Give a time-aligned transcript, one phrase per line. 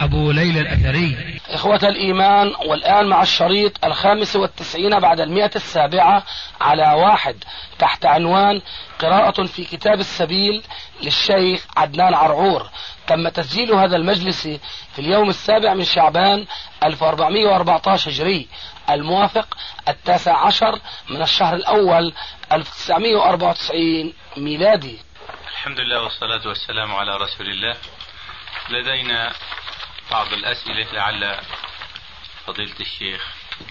[0.00, 1.40] أبو ليلى الأثري.
[1.48, 6.22] إخوة الإيمان والآن مع الشريط الخامس والتسعين بعد المئة السابعة
[6.60, 7.44] على واحد
[7.78, 8.62] تحت عنوان
[8.98, 10.62] قراءة في كتاب السبيل
[11.02, 12.70] للشيخ عدنان عرعور.
[13.06, 14.42] تم تسجيل هذا المجلس
[14.94, 16.46] في اليوم السابع من شعبان
[16.84, 18.48] 1414 هجري
[18.90, 19.56] الموافق
[19.88, 20.78] التاسع عشر
[21.10, 22.12] من الشهر الأول
[22.52, 24.98] 1994 ميلادي.
[25.50, 27.76] الحمد لله والصلاة والسلام على رسول الله.
[28.70, 29.32] لدينا
[30.14, 31.40] بعض الأسئلة لعل
[32.46, 33.26] فضيلة الشيخ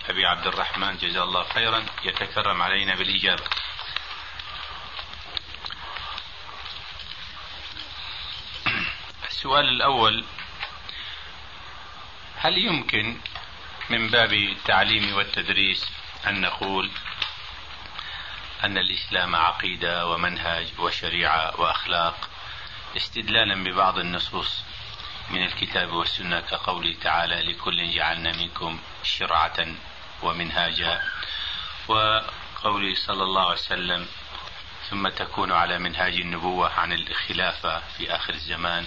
[0.09, 3.44] أبي عبد الرحمن جزاه الله خيرا يتكرم علينا بالإجابة.
[9.27, 10.25] السؤال الأول
[12.38, 13.17] هل يمكن
[13.89, 15.89] من باب التعليم والتدريس
[16.27, 16.91] أن نقول
[18.64, 22.30] أن الإسلام عقيدة ومنهج وشريعة وأخلاق
[22.97, 24.64] استدلالا ببعض النصوص؟
[25.29, 29.67] من الكتاب والسنة كقوله تعالى لكل جعلنا منكم شرعة
[30.21, 31.02] ومنهاجا.
[31.88, 34.07] وقوله صلى الله عليه وسلم
[34.89, 38.85] ثم تكون على منهاج النبوة عن الخلافة في آخر الزمان.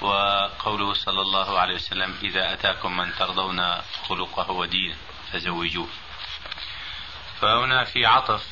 [0.00, 3.74] وقوله صلى الله عليه وسلم إذا أتاكم من ترضون
[4.08, 4.96] خلقه ودينه
[5.32, 5.88] فزوجوه.
[7.40, 8.46] فهنا في عطف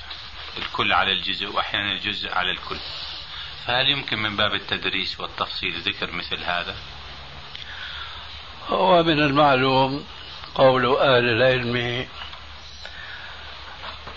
[0.56, 2.78] الكل على الجزء وأحيانا الجزء على الكل.
[3.66, 6.74] فهل يمكن من باب التدريس والتفصيل ذكر مثل هذا؟
[8.68, 10.04] هو من المعلوم
[10.54, 12.06] قول أهل العلم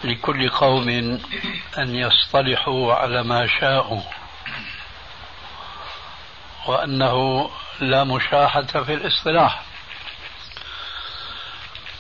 [0.03, 0.89] لكل قوم
[1.77, 4.02] أن يصطلحوا على ما شاءوا
[6.67, 7.49] وأنه
[7.80, 9.64] لا مشاحة في الاصطلاح.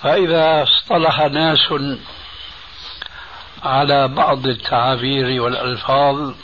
[0.03, 1.73] فإذا اصطلح ناس
[3.63, 6.35] على بعض التعابير والألفاظ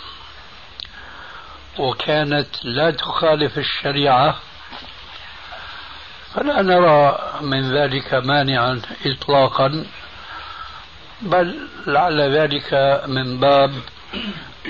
[1.79, 4.35] وكانت لا تخالف الشريعة.
[6.33, 9.85] فلا نرى من ذلك مانعا إطلاقا
[11.21, 13.73] بل لعل ذلك من باب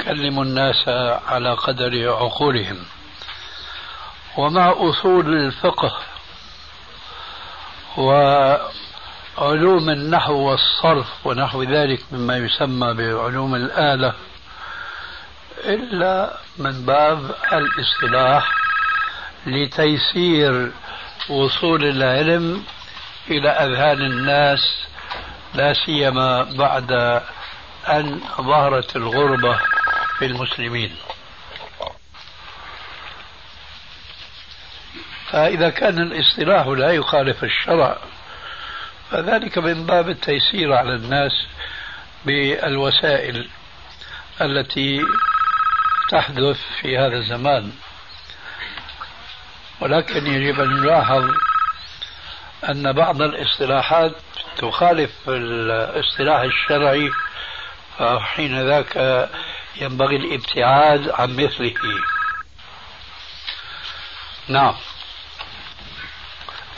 [0.06, 0.88] كلموا الناس
[1.28, 2.78] على قدر عقولهم.
[4.38, 5.98] ومع أصول الفقه
[7.98, 14.14] وعلوم النحو والصرف ونحو ذلك مما يسمى بعلوم الآلة
[15.66, 18.52] إلا من باب الاصطلاح
[19.46, 20.72] لتيسير
[21.30, 22.64] وصول العلم
[23.30, 24.86] إلى أذهان الناس
[25.54, 26.92] لا سيما بعد
[27.88, 29.60] أن ظهرت الغربة
[30.20, 30.96] في المسلمين.
[35.30, 37.98] فإذا كان الاصطلاح لا يخالف الشرع
[39.12, 41.32] فذلك من باب التيسير على الناس
[42.26, 43.50] بالوسائل
[44.42, 45.02] التي
[46.10, 47.72] تحدث في هذا الزمان
[49.82, 51.32] ولكن يجب أن نلاحظ
[52.70, 54.12] أن بعض الاصطلاحات
[54.58, 57.12] تخالف الاصطلاح الشرعي
[57.98, 59.30] فحين ذاك
[59.76, 61.74] ينبغي الابتعاد عن مثله.
[64.48, 64.74] نعم.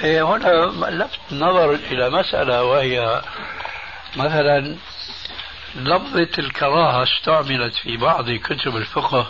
[0.04, 0.48] إيه هنا
[0.90, 3.22] لفت نظر إلى مسألة وهي
[4.16, 4.78] مثلا
[5.78, 9.28] لفظة الكراهة استعملت في بعض كتب الفقه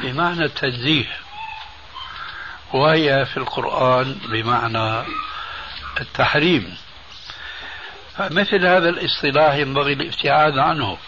[0.00, 1.08] بمعنى التنزيه
[2.72, 5.04] وهي في القرآن بمعنى
[6.00, 6.76] التحريم.
[8.16, 10.98] فمثل هذا الاصطلاح ينبغي الابتعاد عنه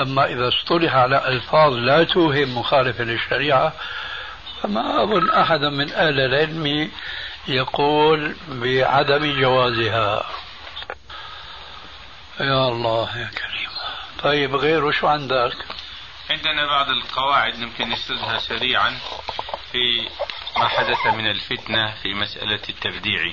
[0.00, 3.72] أما إذا اصطلح على ألفاظ لا توهم مخالفة للشريعة
[4.62, 6.90] فما أظن أحدا من أهل العلم
[7.48, 10.26] يقول بعدم جوازها.
[12.40, 13.51] يا الله يا كريم.
[14.22, 15.56] طيب غيره شو عندك؟
[16.30, 18.98] عندنا بعض القواعد يمكن نسردها سريعا.
[19.72, 20.08] في
[20.56, 23.32] ما حدث من الفتنة في مسألة التبديع.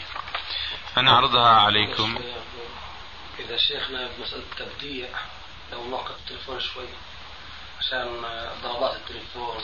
[0.95, 2.19] فنعرضها عليكم.
[3.39, 5.07] إذا شيخنا بمسألة التبديع
[5.71, 6.87] لو نوقف التليفون شوي
[7.79, 8.21] عشان
[8.63, 9.63] ضربات التليفون.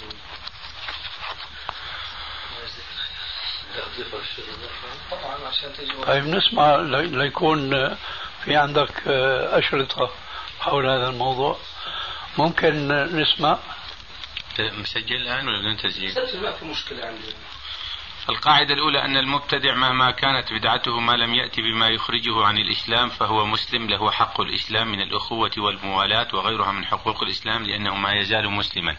[5.11, 5.73] طبعا عشان
[6.07, 7.95] طيب نسمع ليكون
[8.43, 10.11] في عندك أشرطة.
[10.59, 11.57] حول هذا الموضوع.
[12.37, 12.87] ممكن
[13.17, 13.59] نسمع؟
[14.59, 17.33] مسجل الآن ولا بدون تسجيل؟ مسجل ما في مشكلة عندي.
[18.29, 23.45] القاعدة الأولى أن المبتدع مهما كانت بدعته ما لم يأتي بما يخرجه عن الإسلام فهو
[23.45, 28.95] مسلم له حق الإسلام من الأخوة والموالاة وغيرها من حقوق الإسلام لأنه ما يزال مسلما.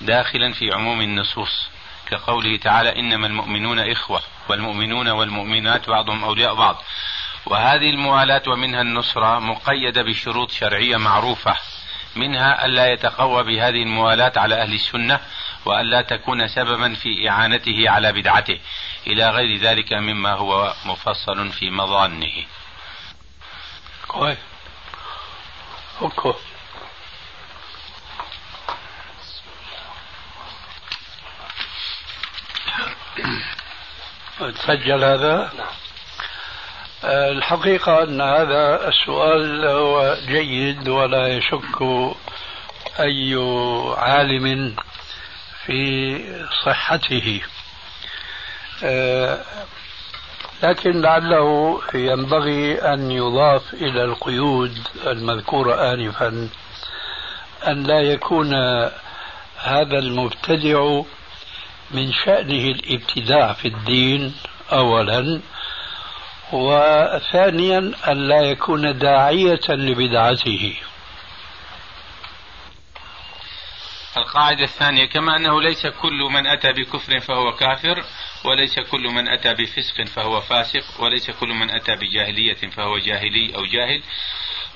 [0.00, 1.68] داخلا في عموم النصوص
[2.10, 6.82] كقوله تعالى إنما المؤمنون إخوة والمؤمنون والمؤمنات بعضهم أولياء بعض.
[7.50, 11.56] وهذه الموالاة ومنها النصرة مقيدة بشروط شرعية معروفة
[12.16, 15.20] منها ألا يتقوى بهذه الموالاة على أهل السنة
[15.64, 18.58] وألا تكون سببا في إعانته على بدعته.
[19.06, 22.44] إلى غير ذلك مما هو مفصل في مظانه.
[24.08, 24.38] كويس.
[34.38, 35.77] تسجل هذا؟ نعم.
[37.04, 41.82] الحقيقة أن هذا السؤال هو جيد ولا يشك
[43.00, 43.34] أي
[43.96, 44.76] عالم
[45.66, 46.20] في
[46.64, 47.40] صحته.
[48.84, 49.38] آه،
[50.62, 56.48] لكن لعله ينبغي أن يضاف إلى القيود المذكورة آنفا
[57.66, 58.54] أن لا يكون
[59.56, 61.02] هذا المبتدع
[61.90, 64.34] من شأنه الابتداع في الدين
[64.72, 65.40] أولا
[66.52, 70.76] وثانيا أن لا يكون داعية لبدعته.
[74.16, 78.04] القاعدة الثانية كما أنه ليس كل من أتى بكفر فهو كافر
[78.44, 83.64] وليس كل من أتى بفسق فهو فاسق وليس كل من أتى بجاهلية فهو جاهلي أو
[83.64, 84.02] جاهل.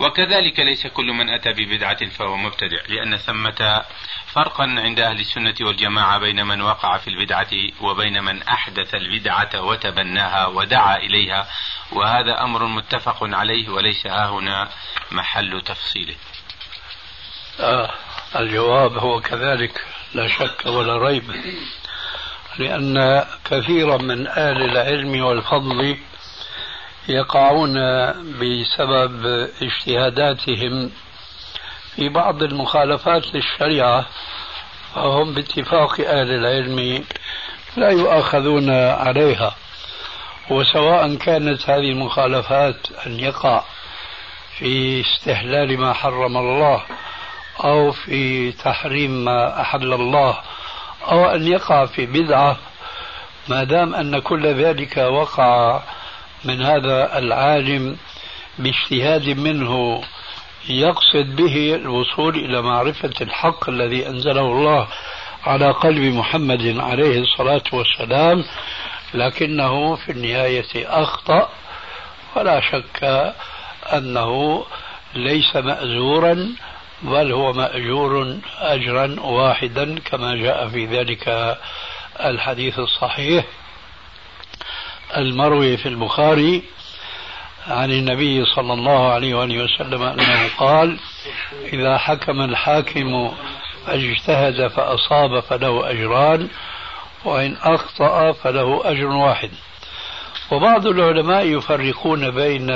[0.00, 3.84] وكذلك ليس كل من أتى ببدعة فهو مبتدع لأن ثمة
[4.26, 7.50] فرقا عند أهل السنة والجماعة بين من وقع في البدعة
[7.80, 11.48] وبين من أحدث البدعة وتبناها ودعا إليها
[11.92, 14.68] وهذا أمر متفق عليه وليس ها هنا
[15.10, 16.14] محل تفصيله.
[17.60, 17.90] آه
[18.36, 19.84] الجواب هو كذلك
[20.14, 21.24] لا شك ولا ريب
[22.58, 25.98] لأن كثيرا من أهل العلم والفضل
[27.08, 27.74] يقعون
[28.40, 29.26] بسبب
[29.62, 30.90] اجتهاداتهم
[31.96, 34.06] في بعض المخالفات للشريعة
[34.94, 37.04] فهم باتفاق أهل العلم
[37.76, 39.54] لا يؤاخذون عليها
[40.50, 42.76] وسواء كانت هذه المخالفات
[43.06, 43.64] أن يقع
[44.58, 46.82] في استحلال ما حرم الله
[47.64, 50.38] أو في تحريم ما أحل الله
[51.08, 52.56] أو أن يقع في بدعة
[53.48, 55.80] ما دام أن كل ذلك وقع
[56.44, 57.96] من هذا العالم
[58.58, 60.02] باجتهاد منه
[60.68, 64.88] يقصد به الوصول إلى معرفة الحق الذي أنزله الله
[65.44, 68.44] على قلب محمد عليه الصلاة والسلام
[69.14, 70.66] لكنه في النهاية
[71.02, 71.48] أخطأ.
[72.36, 73.34] ولا شك
[73.92, 74.64] أنه
[75.14, 76.48] ليس مأزورا
[77.02, 81.56] بل هو مأجور أجرا واحدا كما جاء في ذلك
[82.20, 83.44] الحديث الصحيح.
[85.16, 86.62] المروي في البخاري
[87.68, 90.98] عن النبي صلى الله عليه وآله وسلم أنه قال
[91.72, 93.34] إذا حكم الحاكم
[93.86, 96.48] فاجتهد فأصاب فله أجران
[97.24, 99.50] وإن أخطأ فله أجر واحد.
[100.50, 102.70] وبعض العلماء يفرقون بين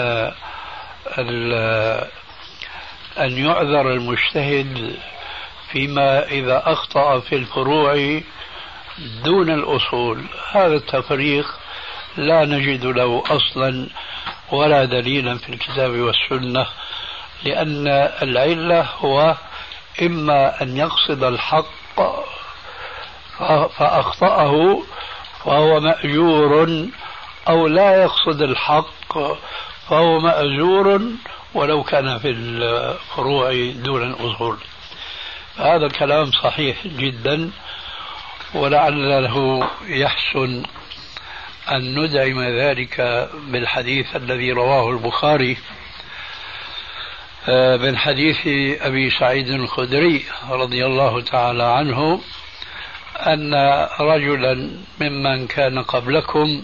[3.19, 4.97] أن يعذر المجتهد
[5.73, 8.21] فيما إذا أخطأ في الفروع
[9.25, 10.25] دون الأصول.
[10.53, 11.47] هذا التفريق
[12.16, 13.88] لا نجد له أصلا
[14.52, 16.66] ولا دليلا في الكتاب والسنة
[17.44, 17.88] لأن
[18.23, 19.35] العلة هو
[20.02, 21.66] إما أن يقصد الحق
[23.78, 24.82] فأخطأه
[25.44, 26.87] فهو مأجور
[27.49, 29.18] أو لا يقصد الحق
[29.88, 31.00] فهو مأجور
[31.54, 34.58] ولو كان في الفروع دون الأصول.
[35.56, 37.50] هذا الكلام صحيح جدا
[38.54, 40.62] ولعله يحسن
[41.70, 45.56] أن ندعم ذلك بالحديث الذي رواه البخاري
[47.49, 48.46] آه، من حديث
[48.82, 52.20] أبي سعيد الخدري رضي الله تعالى عنه
[53.16, 53.54] أن
[54.00, 54.70] رجلا
[55.00, 56.62] ممن كان قبلكم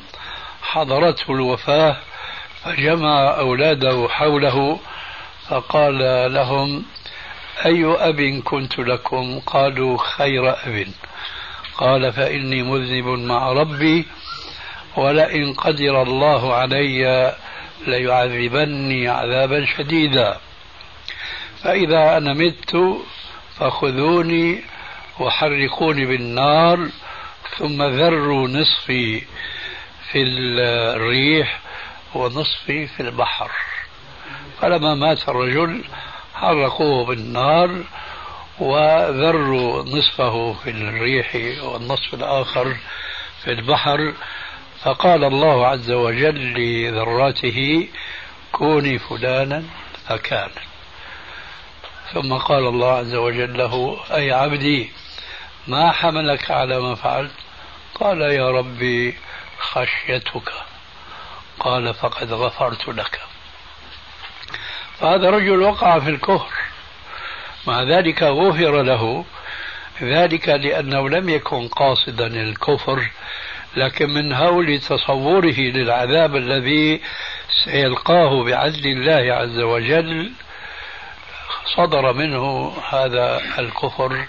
[0.62, 1.97] حضرته الوفاة
[2.64, 4.78] فجمع أولاده حوله
[5.49, 5.99] فقال
[6.35, 6.85] لهم
[7.64, 10.87] أي أب كنت لكم؟ قالوا خير أب.
[11.76, 14.06] قال فإني مذنب مع ربي
[14.96, 17.34] ولئن قدر الله علي
[17.87, 20.38] ليعذبني عذابا شديدا.
[21.62, 22.76] فإذا أنا مت
[23.56, 24.62] فخذوني
[25.20, 26.88] وحرقوني بالنار
[27.58, 29.22] ثم ذروا نصفي
[30.11, 31.61] في الريح
[32.14, 33.50] ونصفي في البحر.
[34.61, 35.84] فلما مات الرجل
[36.34, 37.84] حرقوه بالنار
[38.58, 42.76] وذروا نصفه في الريح والنصف الآخر
[43.44, 44.12] في البحر.
[44.85, 47.89] فقال الله عز وجل لذراته
[48.53, 49.65] كوني فلانا
[50.09, 50.51] فكان.
[52.12, 54.91] ثم قال الله عز وجل له أي عبدي
[55.69, 57.33] ما حملك على ما فعلت؟
[57.95, 59.19] قال يا ربي
[59.59, 60.53] خشيتك.
[61.61, 63.21] قال فقد غفرت لك.
[64.99, 66.53] فهذا رجل وقع في الكفر.
[67.67, 69.25] مع ذلك غفر له
[70.03, 73.11] ذلك لأنه لم يكن قاصدا الكفر
[73.76, 77.00] لكن من هول تصوره للعذاب الذي
[77.64, 80.33] سيلقاه بعدل الله عز وجل
[81.76, 84.26] صدر منه هذا الكفر.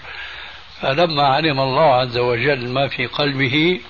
[0.80, 3.80] فلما علم الله عز وجل ما في قلبه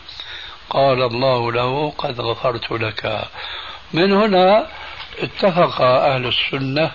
[0.71, 3.25] قال الله له قد غفرت لك.
[3.93, 4.67] من هنا
[5.19, 6.91] اتفق أهل السنة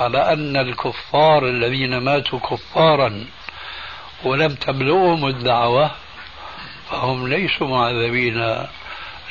[0.00, 3.24] على أن الكفار الذين ماتوا كفارا
[4.24, 5.90] ولم تبلغهم الدعوة
[6.90, 8.66] فهم ليسوا معذبين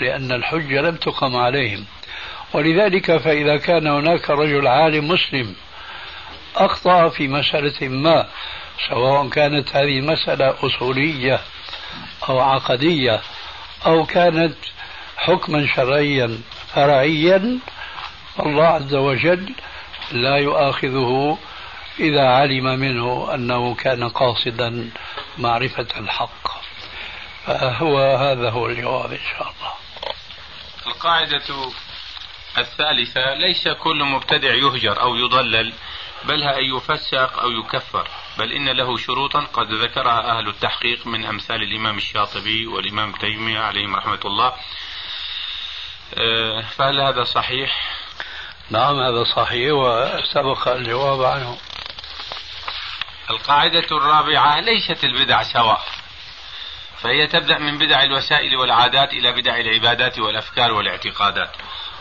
[0.01, 1.85] لأن الحجة لم تقم عليهم.
[2.53, 5.55] ولذلك فإذا كان هناك رجل عالم مسلم
[6.55, 8.27] أخطأ في مسألة ما
[8.89, 11.39] سواء كانت هذه مسألة أصولية
[12.29, 13.21] أو عقدية
[13.85, 14.55] أو كانت
[15.17, 16.41] حكما شرعيا
[16.73, 17.59] فرعيا
[18.39, 19.53] الله عز وجل
[20.11, 21.37] لا يؤاخذه
[21.99, 24.89] إذا علم منه أنه كان قاصدا
[25.37, 26.56] معرفة الحق.
[27.47, 29.73] فهو هذا هو الجواب إن شاء الله.
[30.87, 31.71] القاعدة
[32.57, 35.73] الثالثة ليس كل مبتدع يهجر أو يضلل
[36.23, 39.39] بل أن يفسق أو يكفر بل إن له شروطا.
[39.39, 44.53] قد ذكرها أهل التحقيق من أمثال الإمام الشاطبي والإمام تيمية عليهم رحمة الله.
[46.17, 47.97] آه، فهل هذا صحيح؟
[48.69, 51.57] نعم هذا صحيح وسبق الجواب عنه.
[53.29, 55.83] القاعدة الرابعة ليست البدع سواء.
[57.01, 61.49] فهي تبدأ من بدع الوسائل والعادات إلى بدع العبادات والأفكار والاعتقادات.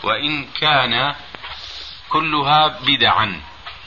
[0.03, 1.15] وإن كان
[2.09, 3.41] كلها بدعا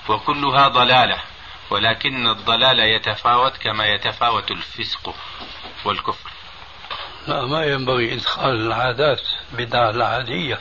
[0.09, 1.23] وكلها ضلالة
[1.71, 5.14] ولكن الضلال يتفاوت كما يتفاوت الفسق
[5.85, 6.31] والكفر.
[7.26, 10.59] لا ما ينبغي إدخال العادات بدع العادية.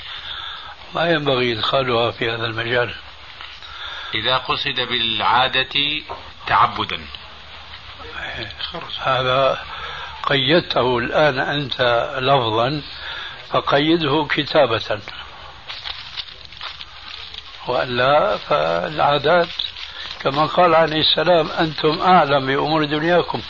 [0.96, 2.96] ما ينبغي إدخالها في هذا المجال.
[4.16, 6.02] إذا قصد بالعادة
[6.48, 7.06] تعبدا.
[9.00, 9.66] هذا
[10.24, 12.82] قيدته الآن أنت لفظا
[13.50, 15.00] فقيده كتابة.
[17.68, 19.48] وإلا فالعادات
[20.22, 23.42] كما قال عليه السلام أنتم أعلم بأمور دنياكم.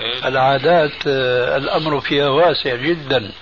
[0.00, 0.28] إيه.
[0.28, 3.32] العادات آه، الأمر فيها واسع جدا.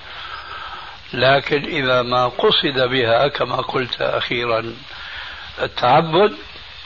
[1.12, 4.74] لكن إذا ما قصد بها كما قلت أخيرا
[5.62, 6.36] التعبد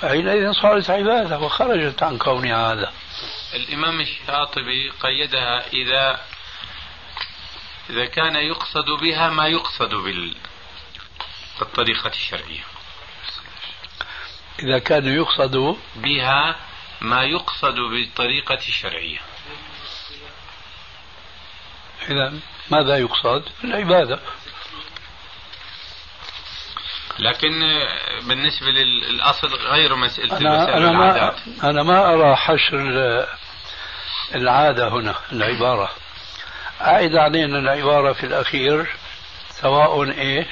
[0.00, 2.92] فحينئذ صارت عبادة وخرجت عن كونها هذا.
[3.54, 6.20] الإمام الشاطبي قيدها إذا
[7.90, 9.94] إذا كان يقصد بها ما يقصد
[11.60, 12.64] بالطريقة الشرعية.
[14.62, 16.56] إذا كان يقصد بها
[17.00, 19.18] ما يقصد بالطريقة الشرعية.
[22.08, 22.34] إذا
[22.70, 24.20] ماذا يقصد؟ العبادة.
[27.18, 27.60] لكن
[28.22, 33.26] بالنسبة للأصل غير مسألة أنا, أنا ما أنا ما أرى حشر
[34.34, 35.90] العادة هنا العبارة.
[36.80, 38.86] أعد علينا العبارة في الأخير
[39.50, 40.46] سواء إيش؟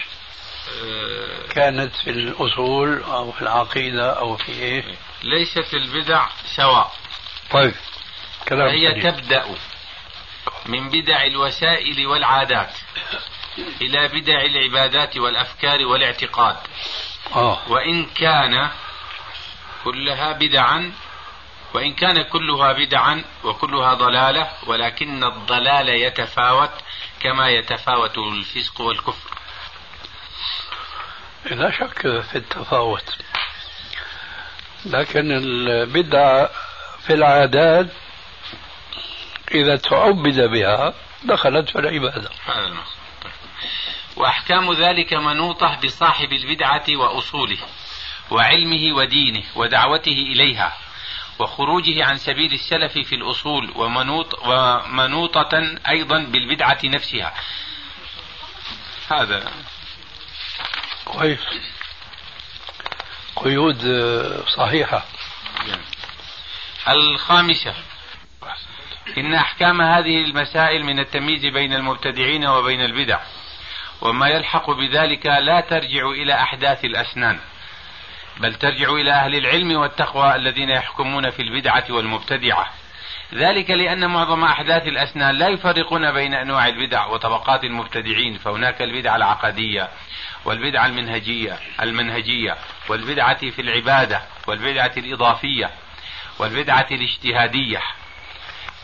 [1.51, 4.85] كانت في الأصول أو في العقيدة أو في إيه
[5.23, 6.27] ليست البدع
[6.57, 6.93] سواء.
[7.51, 7.75] طيب
[8.49, 9.45] كلام هي تبدأ
[10.67, 12.73] من بدع الوسائل والعادات
[13.81, 16.57] إلى بدع العبادات والأفكار والاعتقاد.
[17.35, 17.59] آه.
[17.69, 18.71] وإن كان
[19.85, 20.93] كلها بدعا
[21.75, 26.71] وإن كان كلها بدعا وكلها ضلالة ولكن الضلال يتفاوت
[27.21, 29.31] كما يتفاوت الفسق والكفر.
[31.51, 33.17] لا شك في التفاوت
[34.87, 36.51] لكن البدعة
[37.07, 37.87] في العادات
[39.51, 42.31] إذا تعبد بها دخلت في العبادة.
[42.47, 42.75] هذا
[44.17, 47.59] وأحكام ذلك منوطة بصاحب البدعة وأصوله
[48.31, 50.77] وعلمه ودينه ودعوته إليها.
[51.39, 57.35] وخروجه عن سبيل السلف في الأصول ومنوط ومنوطة أيضا بالبدعة نفسها.
[59.11, 59.53] هذا.
[61.05, 61.41] كويس.
[63.37, 63.83] قيود
[64.57, 65.05] صحيحة.
[66.89, 67.75] الخامسة.
[69.19, 73.21] إن أحكام هذه المسائل من التمييز بين المبتدعين وبين البدع
[74.01, 77.41] وما يلحق بذلك لا ترجع إلى أحداث الأسنان.
[78.43, 82.67] بل ترجع إلى أهل العلم والتقوى الذين يحكمون في البدعة والمبتدعة.
[83.35, 89.89] ذلك لأن معظم أحداث الأسنان لا يفرقون بين أنواع البدع وطبقات المبتدعين فهناك البدعة العقدية
[90.45, 92.57] والبدعة المنهجية المنهجية
[92.89, 95.71] والبدعة في العبادة والبدعة الإضافية
[96.39, 97.81] والبدعة الاجتهادية.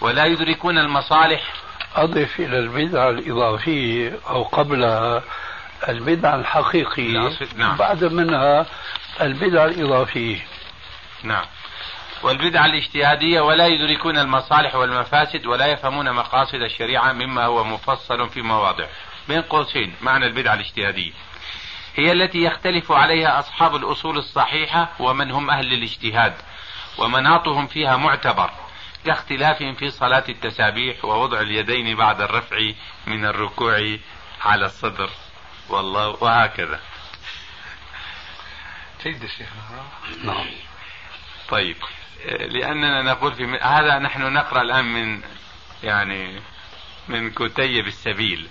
[0.00, 1.43] ولا يدركون المصالح.
[1.97, 5.23] أضف إلى البدعة الإضافية أو قبلها
[5.88, 7.31] البدعة الحقيقية.
[7.57, 7.77] نعم.
[7.77, 8.67] بعد منها
[9.20, 10.46] البدعة الإضافية.
[11.22, 11.44] نعم.
[12.22, 18.87] والبدعة الاجتهادية ولا يدركون المصالح والمفاسد ولا يفهمون مقاصد الشريعة مما هو مفصل في مواضع.
[19.28, 21.12] بين قوسين معنى البدعة الاجتهادية.
[21.94, 26.34] هي التي يختلف عليها أصحاب الأصول الصحيحة ومن هم أهل الاجتهاد
[26.98, 28.50] ومناطهم فيها معتبر
[29.06, 32.56] كاختلافهم في صلاة التسابيح ووضع اليدين بعد الرفع
[33.06, 33.96] من الركوع
[34.44, 35.10] على الصدر.
[35.68, 36.80] والله وهكذا.
[39.02, 39.49] جيد شيخ
[40.25, 40.47] نعم.
[41.49, 41.76] طيب
[42.26, 45.23] لأننا نقول في هذا نحن نقرأ الآن من
[45.83, 46.40] يعني
[47.09, 48.49] من كتيب السبيل.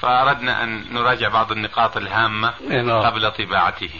[0.00, 3.02] فأردنا أن نراجع بعض النقاط الهامة نعم.
[3.02, 3.90] قبل طباعته.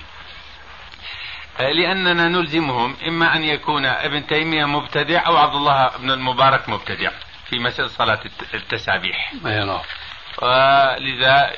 [1.59, 7.11] لأننا نلزمهم إما أن يكون ابن تيمية مبتدع أو عبد الله بن المبارك مبتدع
[7.47, 8.21] في مسألة صلاة
[8.55, 9.33] التسابيح.
[9.47, 9.81] أي نعم.
[10.43, 11.53] ولذا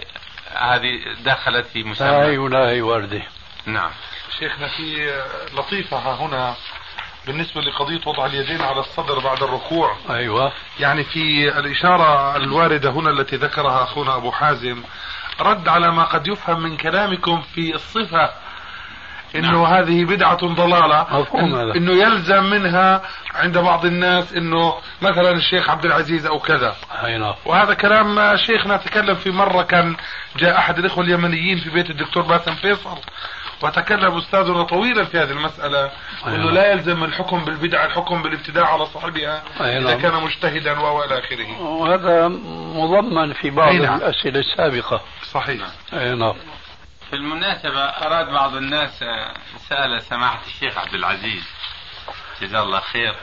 [0.57, 2.09] هذه دخلت في لا مسمى.
[2.09, 3.23] هي ولا هي وردة.
[3.67, 3.91] نعم.
[4.39, 5.21] شيخنا في
[5.55, 6.55] لطيفة ها هنا
[7.27, 9.97] بالنسبة لقضية وضع اليدين على الصدر بعد الركوع.
[10.11, 10.53] أيوة.
[10.81, 14.83] يعني في الإشارة الواردة هنا التي ذكرها أخونا أبو حازم
[15.41, 18.31] رد على ما قد يفهم من كلامكم في الصفة
[19.35, 19.65] إنه نعم.
[19.65, 21.75] هذه بدعة ضلالة مفهوم هذا.
[21.77, 23.03] إنه يلزم منها
[23.35, 26.77] عند بعض الناس إنه مثلا الشيخ عبد العزيز أو كذا.
[27.05, 27.35] أي نعم.
[27.45, 29.97] وهذا كلام شيخنا تكلم في مرة كان
[30.37, 32.99] جاء أحد الإخوة اليمنيين في بيت الدكتور باسم فيصل.
[33.63, 35.91] وتكلم أستاذنا طويلا في هذه المسألة
[36.27, 36.53] إنه أيوة.
[36.53, 40.01] لا يلزم الحكم بالبدعة الحكم بالابتداع على صاحبها أي إذا نعم.
[40.01, 41.61] كان مجتهدا والى آخره.
[41.63, 42.29] وهذا
[42.75, 43.97] مضمن في بعض أي نعم.
[43.97, 45.01] الأسئلة السابقة.
[45.33, 45.67] صحيح.
[45.93, 46.35] أي نعم.
[47.11, 49.35] في المناسبة أراد بعض الناس آه،
[49.69, 51.45] سأل سماحة الشيخ عبد العزيز
[52.43, 53.15] جزاه الله خير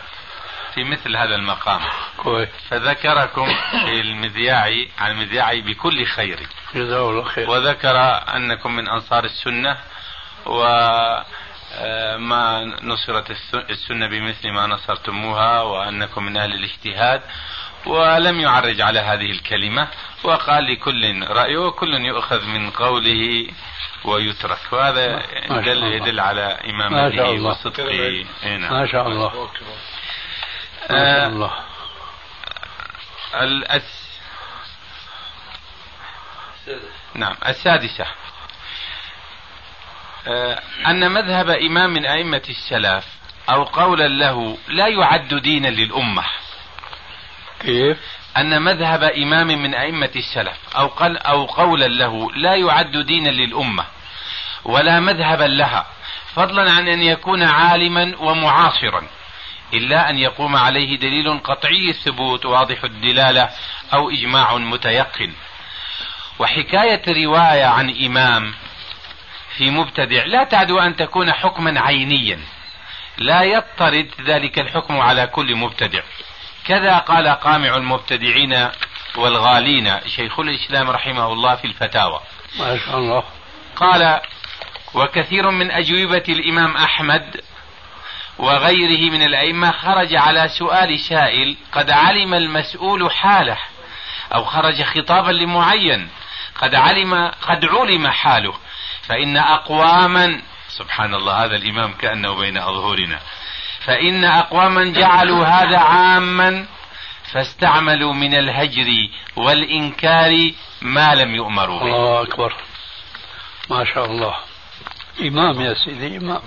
[0.73, 1.81] في مثل هذا المقام.
[2.17, 2.49] كويس.
[2.69, 4.69] فذكركم في المذياع
[4.99, 6.39] عن المذياع بكل خير.
[6.75, 7.49] جزاه الله خير.
[7.49, 7.97] وذكر
[8.35, 9.77] أنكم من أنصار السنة
[10.45, 10.63] و
[11.75, 17.21] آه، ما نصرت الس- السنة بمثل ما نصرتموها وأنكم من أهل الاجتهاد
[17.85, 19.87] ولم يعرج على هذه الكلمة
[20.23, 23.47] وقال لكل رأيه وكل يؤخذ من قوله
[24.05, 25.87] ويترك وهذا ما شاء دل الله.
[25.87, 27.49] يدل على ما شاء إمامته الله.
[27.49, 28.25] وصدقه إيه
[28.57, 28.73] نعم.
[28.73, 29.47] ما شاء الله ما
[30.87, 31.51] شاء آه، الله
[33.41, 34.03] الأس...
[37.15, 38.05] نعم السادسة
[40.87, 43.05] أن مذهب إمام من أئمة السلف
[43.49, 46.23] أو قولا له لا يعد دينا للأمة
[47.59, 47.97] كيف؟
[48.37, 53.85] أن مذهب إمام من أئمة السلف أو, قل أو قولا له لا يعد دينا للأمة
[54.65, 55.85] ولا مذهبا لها
[56.35, 59.07] فضلا عن أن يكون عالما ومعاصرا
[59.73, 63.49] إلا أن يقوم عليه دليل قطعي الثبوت واضح الدلالة
[63.93, 65.33] أو إجماع متيقن
[66.39, 68.53] وحكاية رواية عن إمام
[69.57, 70.25] في مبتدع.
[70.25, 72.39] لا تعدو أن تكون حكما عينيا.
[73.17, 76.01] لا يضطرد ذلك الحكم على كل مبتدع.
[76.65, 78.69] كذا قال قامع المبتدعين
[79.15, 79.99] والغالين.
[80.07, 82.19] شيخ الإسلام رحمه الله في الفتاوى.
[82.59, 83.23] ما شاء الله.
[83.75, 84.19] قال
[84.93, 87.41] وكثير من أجوبة الإمام أحمد
[88.37, 93.57] وغيره من الأئمة خرج على سؤال سائل قد علم المسؤول حاله؟
[94.33, 96.09] أو خرج خطابا لمعين
[96.55, 98.53] قد علم قد علم حاله.
[99.07, 100.41] فإن أقواما
[100.77, 103.19] سبحان الله هذا الإمام كأنه بين أظهرنا.
[103.85, 106.65] فإن أقواما جعلوا هذا عاما
[107.33, 108.87] فاستعملوا من الهجر
[109.35, 111.85] والإنكار ما لم يؤمروا به.
[111.85, 112.55] الله أكبر.
[113.69, 114.35] ما شاء الله.
[115.21, 116.41] إمام يا سيدي إمام.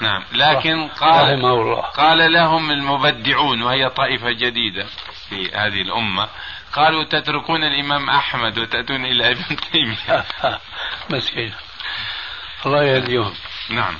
[0.00, 0.22] نعم.
[0.32, 1.80] لكن قال رحمه الله.
[1.80, 4.86] قال لهم المبدعون وهي طائفة جديدة
[5.28, 6.28] في هذه الأمة
[6.72, 10.24] قالوا تتركون الإمام أحمد وتأتون إلى ابن تيمية.
[11.10, 11.52] مسكين.
[12.66, 13.34] الله يهديهم.
[13.70, 13.98] نعم.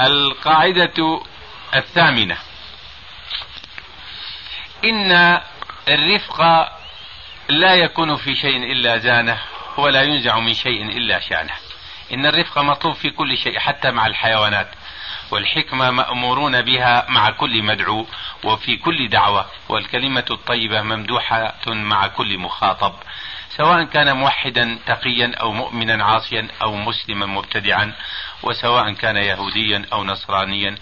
[0.00, 1.20] القاعدة
[1.76, 2.36] الثامنة.
[4.84, 5.40] إن
[5.88, 6.68] الرفق
[7.48, 9.40] لا يكون في شيء إلا زانه
[9.76, 11.54] ولا ينزع من شيء إلا شانه.
[12.12, 14.70] إن الرفق مطلوب في كل شيء حتى مع الحيوانات
[15.30, 18.06] والحكمة مأمورون بها مع كل مدعو
[18.44, 22.94] وفي كل دعوة والكلمة الطيبة ممدوحة مع كل مخاطب.
[23.56, 27.92] سواء كان موحدا تقيا أو مؤمنا عاصيا أو مسلما مبتدعا
[28.42, 30.78] وسواء كان يهوديا أو نصرانيا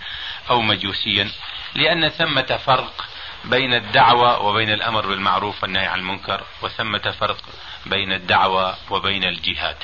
[0.51, 1.31] أو مجوسيا
[1.75, 3.09] لأن ثمة فرق
[3.45, 7.39] بين الدعوة وبين الأمر بالمعروف والنهي عن المنكر وثمة فرق
[7.87, 9.77] بين الدعوة وبين الجهاد.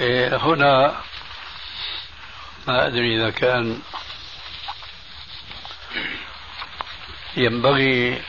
[0.00, 1.00] إيه، هنا
[2.68, 3.82] ما أدري إذا كان
[7.36, 8.22] ينبغي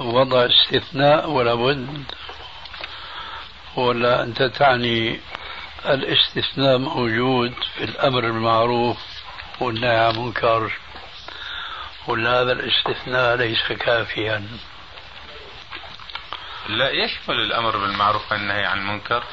[0.00, 2.04] وضع استثناء ولا بد
[3.76, 5.20] ولا أنت تعني
[5.86, 8.98] الاستثناء موجود في الأمر بالمعروف
[9.60, 10.72] والنهي عن المنكر
[12.06, 14.46] ولا هذا الاستثناء ليس كافيا.
[16.68, 19.24] لا يشمل الأمر بالمعروف والنهي عن المنكر.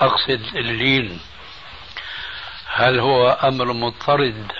[0.00, 1.20] أقصد اللين.
[2.66, 4.52] هل هو أمر مضطرد؟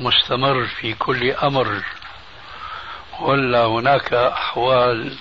[0.00, 1.82] مستمر في كل أمر
[3.20, 5.16] ولا هناك أحوال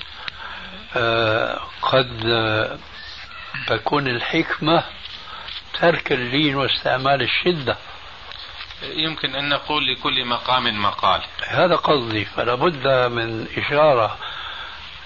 [0.96, 2.80] آه، قد
[3.68, 4.84] تكون الحكمة
[5.80, 7.78] ترك اللين واستعمال الشدة.
[8.84, 11.22] يمكن أن نقول لكل مقام مقال.
[11.48, 14.18] هذا قصدي فلا بد من إشارة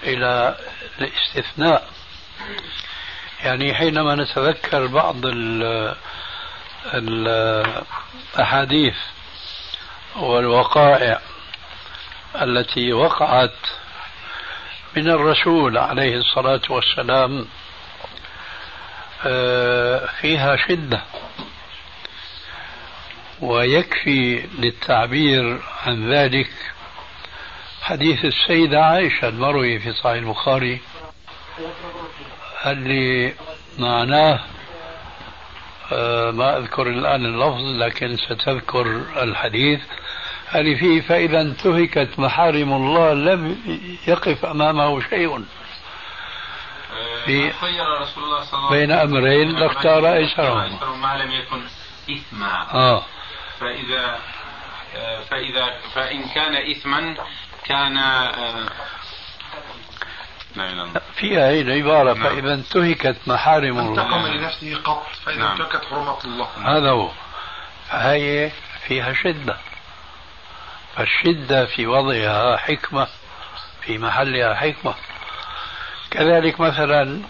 [0.02, 0.56] إلى
[0.98, 1.88] الاستثناء.
[3.44, 5.16] يعني حينما نتذكر بعض
[8.36, 8.96] الأحاديث
[10.20, 11.20] والوقائع
[12.42, 13.54] التي وقعت
[14.96, 17.46] من الرسول عليه الصلاة والسلام
[19.26, 21.02] آه، فيها شدة
[23.40, 26.50] ويكفي للتعبير عن ذلك
[27.82, 30.80] حديث السيدة عائشة المروي في صحيح البخاري
[32.66, 33.34] اللي
[33.78, 34.40] معناه
[35.92, 38.86] آه، ما أذكر الآن اللفظ لكن ستذكر
[39.22, 39.80] الحديث.
[40.54, 43.58] اللي فيه فإذا انتهكت محارم الله لم
[44.08, 45.44] يقف أمامه شيء.
[47.24, 48.86] في خير رسول الله صلى الله عليه وسلم.
[48.86, 51.62] بين أمرين لاختار أيسرهما ما لم يكن
[52.10, 52.74] إثما.
[52.74, 53.02] آه.
[53.60, 54.18] فإذا
[54.96, 57.16] آه، فإذا فإن كان إثما
[57.64, 58.66] كان آه،
[61.14, 62.24] فيها هي العبارة نعم.
[62.24, 64.02] فإذا انتهكت محارم الله.
[64.02, 65.62] انتقم لنفسه قط فإذا نعم.
[65.62, 66.48] انتهكت حرمات الله.
[66.64, 67.10] هذا هو.
[67.88, 68.50] فهي
[68.86, 69.56] فيها شدة.
[70.96, 73.06] فالشدة في وضعها حكمة
[73.82, 74.94] في محلها حكمة.
[76.10, 77.20] كذلك مثلا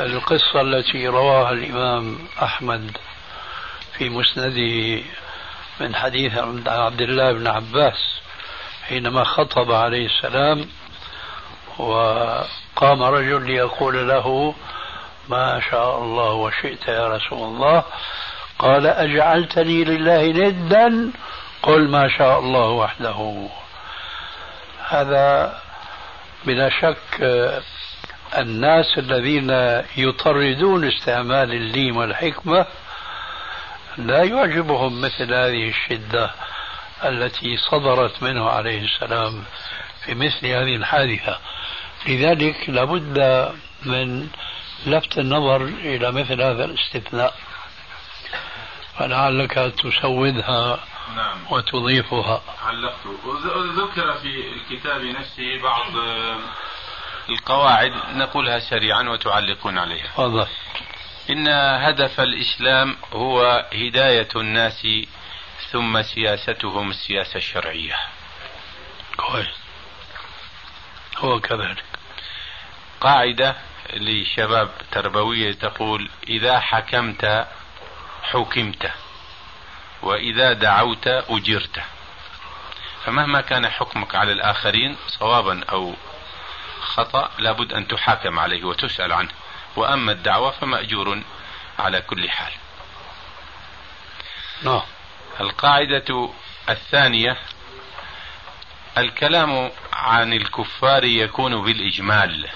[0.00, 2.96] القصة التي رواها الإمام أحمد
[3.98, 5.02] في مسنده
[5.80, 8.20] من حديث عبد الله بن عباس
[8.88, 10.68] حينما خطب عليه السلام
[11.78, 14.54] وقام رجل ليقول له
[15.28, 17.82] ما شاء الله وشئت يا رسول الله.
[18.58, 21.12] قال أجعلتني لله ندا
[21.66, 23.48] قل ما شاء الله وحده.
[24.88, 25.58] هذا
[26.44, 27.20] بلا شك
[28.38, 29.50] الناس الذين
[29.96, 32.66] يطردون استعمال اللين والحكمة
[33.98, 36.30] لا يعجبهم مثل هذه الشدة
[37.04, 39.44] التي صدرت منه عليه السلام
[40.04, 41.38] في مثل هذه الحادثة.
[42.08, 43.18] لذلك لابد
[43.82, 44.28] من
[44.86, 47.34] لفت النظر إلى مثل هذا الاستثناء.
[48.98, 50.78] فلعلك تسودها
[51.16, 51.38] نعم.
[51.50, 52.42] وتضيفها.
[52.66, 53.06] علقت.
[53.76, 55.96] ذكر في الكتاب نفسه بعض
[57.28, 60.08] القواعد نقولها سريعا وتعلقون عليها.
[60.16, 60.46] فضل.
[61.30, 61.48] إن
[61.82, 64.86] هدف الإسلام هو هداية الناس
[65.70, 67.96] ثم سياستهم السياسة الشرعية.
[69.16, 69.46] كويس.
[71.18, 71.84] هو كذلك.
[73.00, 73.56] قاعدة
[73.94, 77.46] لشباب تربوية تقول إذا حكمت
[78.22, 78.92] حكمت.
[80.06, 81.82] وإذا دعوت أجرت.
[83.04, 85.94] فمهما كان حكمك على الآخرين صوابا أو
[86.80, 89.30] خطأ لابد أن تحاكم عليه وتسأل عنه.
[89.76, 91.22] وأما الدعوة فمأجور
[91.78, 92.52] على كل حال.
[94.62, 94.82] نعم.
[95.40, 96.30] القاعدة
[96.68, 97.36] الثانية
[98.98, 102.48] الكلام عن الكفار يكون بالإجمال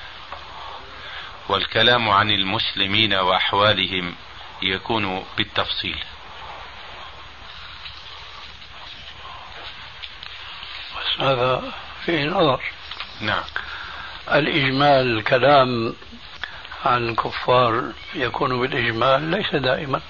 [1.49, 4.15] والكلام عن المسلمين وأحوالهم
[4.63, 6.05] يكون بالتفصيل.
[11.19, 11.73] هذا
[12.05, 12.61] فيه نظر.
[13.21, 13.45] نعم.
[14.33, 15.95] الإجمال الكلام
[16.85, 20.01] عن الكفار يكون بالإجمال ليس دائما.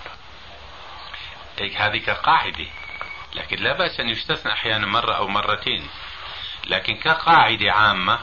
[1.76, 2.66] هذه كقاعدة.
[3.34, 5.88] لكن لا بأس أن يستثنى أحيانا مرة أو مرتين.
[6.66, 8.18] لكن كقاعدة عامة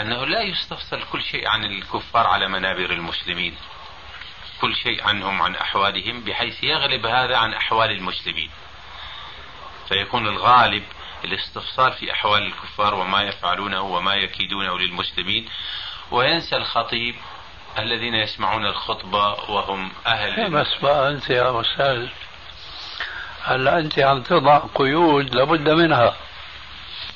[0.00, 3.56] أنه لا يستفصل كل شيء عن الكفار على منابر المسلمين.
[4.60, 8.50] كل شيء عنهم عن أحوالهم بحيث يغلب هذا عن أحوال المسلمين.
[9.88, 10.82] فيكون الغالب
[11.24, 15.48] الاستفصال في أحوال الكفار وما يفعلونه وما يكيدونه للمسلمين
[16.10, 17.14] وينسى الخطيب
[17.78, 22.06] الذين يسمعون الخطبة وهم أهل بس بقى أنت يا أستاذ
[23.44, 26.16] هلا أنت عم تضع قيود لابد منها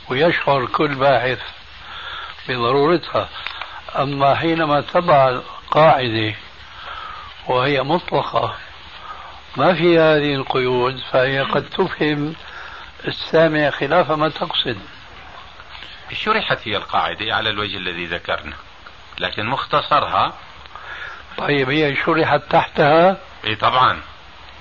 [0.08, 1.38] ويشعر كل باحث
[2.48, 3.28] بضرورتها.
[3.96, 5.38] أما حينما تضع
[5.70, 6.34] قاعدة
[7.46, 8.54] وهي مطلقة
[9.56, 12.34] ما في هذه القيود فهي قد تفهم
[13.08, 14.78] السامع خلاف ما تقصد.
[16.12, 18.56] شرحت هي القاعدة على الوجه الذي ذكرنا
[19.18, 20.32] لكن مختصرها؟
[21.38, 24.00] طيب هي شرحت تحتها؟ إي طبعا.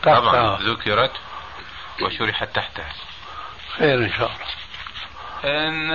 [0.03, 0.19] تحتها.
[0.19, 1.11] طبعا ذكرت
[2.01, 2.93] وشرحت تحتها.
[3.77, 4.61] خير إن شاء الله.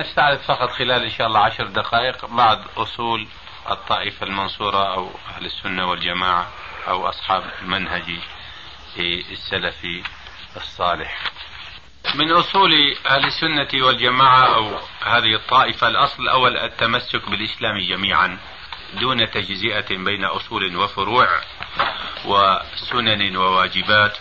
[0.01, 3.27] نستعرض فقط خلال إن شاء الله عشر دقائق بعض أصول
[3.69, 6.47] الطائفة المنصورة أو أهل السنة والجماعة
[6.87, 8.03] أو أصحاب المنهج
[9.31, 10.03] السلفي
[10.55, 11.19] الصالح.
[12.15, 18.39] من أصول أهل السنة والجماعة أو هذه الطائفة الأصل الأول التمسك بالإسلام جميعا
[18.93, 21.41] دون تجزئة بين أصول وفروع
[22.25, 24.17] وسنن وواجبات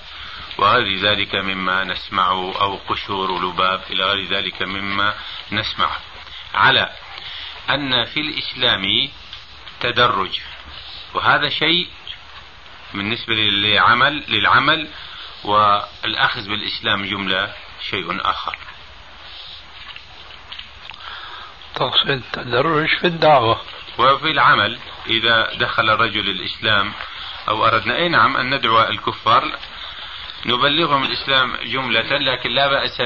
[0.59, 5.14] وغير ذلك مما نسمعه أو قشور لباب إلى غير ذلك مما
[5.53, 6.01] نسمعه
[6.55, 6.90] على
[7.70, 9.09] أن في الإسلام
[9.81, 10.40] تدرج
[11.14, 11.88] وهذا شيء
[12.94, 14.88] بالنسبة للعمل للعمل
[15.44, 17.55] والأخذ بالإسلام جملة
[17.90, 18.57] شيء آخر.
[21.75, 23.61] تقصد تدرج في الدعوة؟
[23.99, 26.92] وفي العمل إذا دخل الرجل الإسلام
[27.49, 29.59] أو أردنا أي نعم أن ندعو الكفار
[30.46, 33.01] نبلغهم الإسلام جملة لكن لا بأس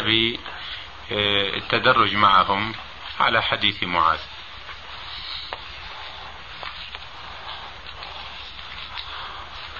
[1.11, 2.75] بالتدرج معهم
[3.21, 4.19] على حديث معاذ.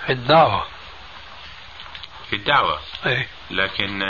[0.07, 0.67] في الدعوة.
[2.31, 2.81] في الدعوة.
[3.07, 3.27] أي.
[3.51, 4.03] لكن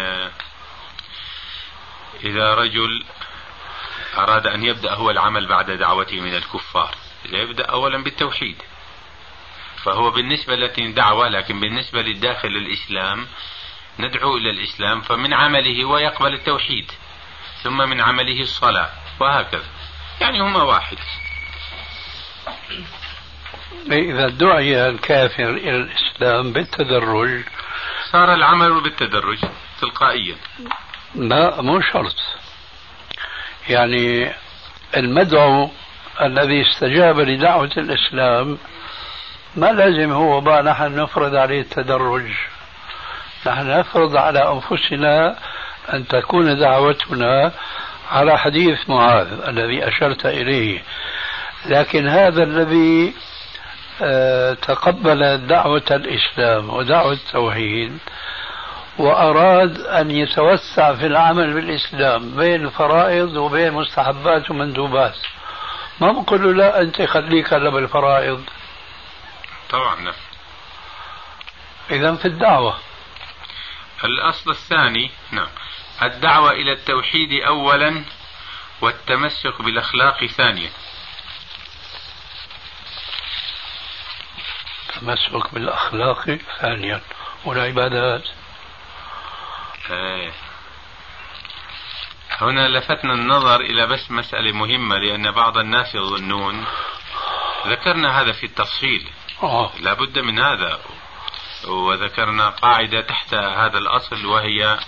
[2.24, 3.04] إذا رجل
[4.18, 6.94] أراد أن يبدأ هو العمل بعد دعوته من الكفار
[7.32, 8.62] يبدأ أولا بالتوحيد.
[9.84, 13.26] فهو بالنسبة لنا دعوة لكن بالنسبة للداخل الإسلام
[13.98, 16.92] ندعو إلى الإسلام فمن عمله ويقبل التوحيد
[17.62, 19.68] ثم من عمله الصلاة وهكذا.
[20.20, 20.98] يعني هما واحد.
[23.92, 27.44] إذا دعي الكافر إلى الإسلام بالتدرج
[28.12, 29.38] صار العمل بالتدرج
[29.80, 30.36] تلقائيا.
[31.14, 32.16] لا مو شرط.
[33.68, 34.32] يعني
[34.96, 35.70] المدعو
[36.22, 38.58] الذي استجاب لدعوة الإسلام
[39.56, 42.30] ما لازم هو بقى نحن نفرض عليه التدرج.
[43.46, 45.36] نحن نفرض على أنفسنا
[45.92, 47.52] أن تكون دعوتنا
[48.10, 50.82] على حديث معاذ الذي أشرت إليه.
[51.66, 53.14] لكن هذا الذي
[54.02, 57.98] آه، تقبل دعوة الإسلام ودعوة التوحيد
[59.00, 65.16] وأراد أن يتوسع في العمل بالإسلام بين الفرائض وبين مستحبات ومندوبات.
[66.00, 68.44] ما بقول له لا أنت خليك هلا بالفرائض.
[69.70, 70.14] طبعا نعم.
[71.90, 72.78] إذا في الدعوة.
[74.04, 75.48] الأصل الثاني نعم.
[76.02, 78.04] الدعوة إلى التوحيد أولا
[78.80, 80.70] والتمسك بالأخلاق ثانيا.
[84.88, 87.00] التمسك بالأخلاق ثانيا.
[87.44, 88.22] والعبادات.
[89.90, 90.32] آه.
[92.40, 96.66] هنا لفتنا النظر إلى بس مسألة مهمة لأن بعض الناس يظنون
[97.66, 99.10] ذكرنا هذا في التفصيل.
[99.42, 99.72] آه.
[99.80, 100.80] لا بد من هذا.
[101.64, 104.78] وذكرنا قاعدة تحت هذا الأصل وهي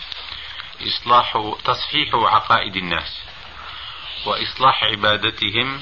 [0.87, 3.23] إصلاح تصحيح عقائد الناس
[4.27, 5.81] وإصلاح عبادتهم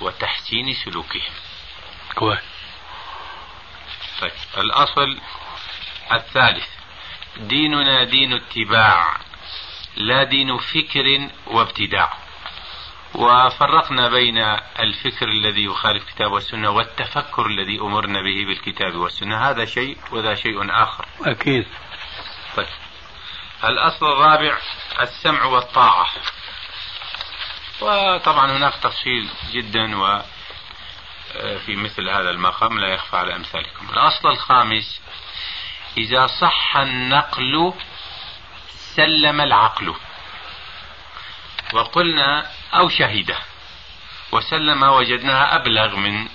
[0.00, 1.32] وتحسين سلوكهم.
[2.14, 2.40] كويس.
[4.20, 5.18] طيب الأصل
[6.12, 6.79] الثالث.
[7.36, 9.16] ديننا دين اتباع
[9.96, 12.12] لا دين فكر وابتداع.
[13.14, 14.38] وفرقنا بين
[14.78, 19.50] الفكر الذي يخالف الكتاب والسنة والتفكر الذي أمرنا به بالكتاب والسنة.
[19.50, 21.06] هذا شيء وذا شيء آخر.
[21.26, 21.66] أكيد.
[22.56, 22.66] طيب.
[23.64, 24.58] الأصل الرابع
[25.00, 26.06] السمع والطاعة.
[27.80, 30.22] وطبعا هناك تفصيل جدا و
[31.36, 33.90] آه، في مثل هذا المقام لا يخفى على أمثالكم.
[33.92, 35.00] الأصل الخامس
[35.96, 37.72] إذا صح النقل
[38.96, 39.94] سلم العقل.
[41.72, 43.34] وقلنا أو شهد.
[44.32, 46.28] وسلم وجدناها أبلغ من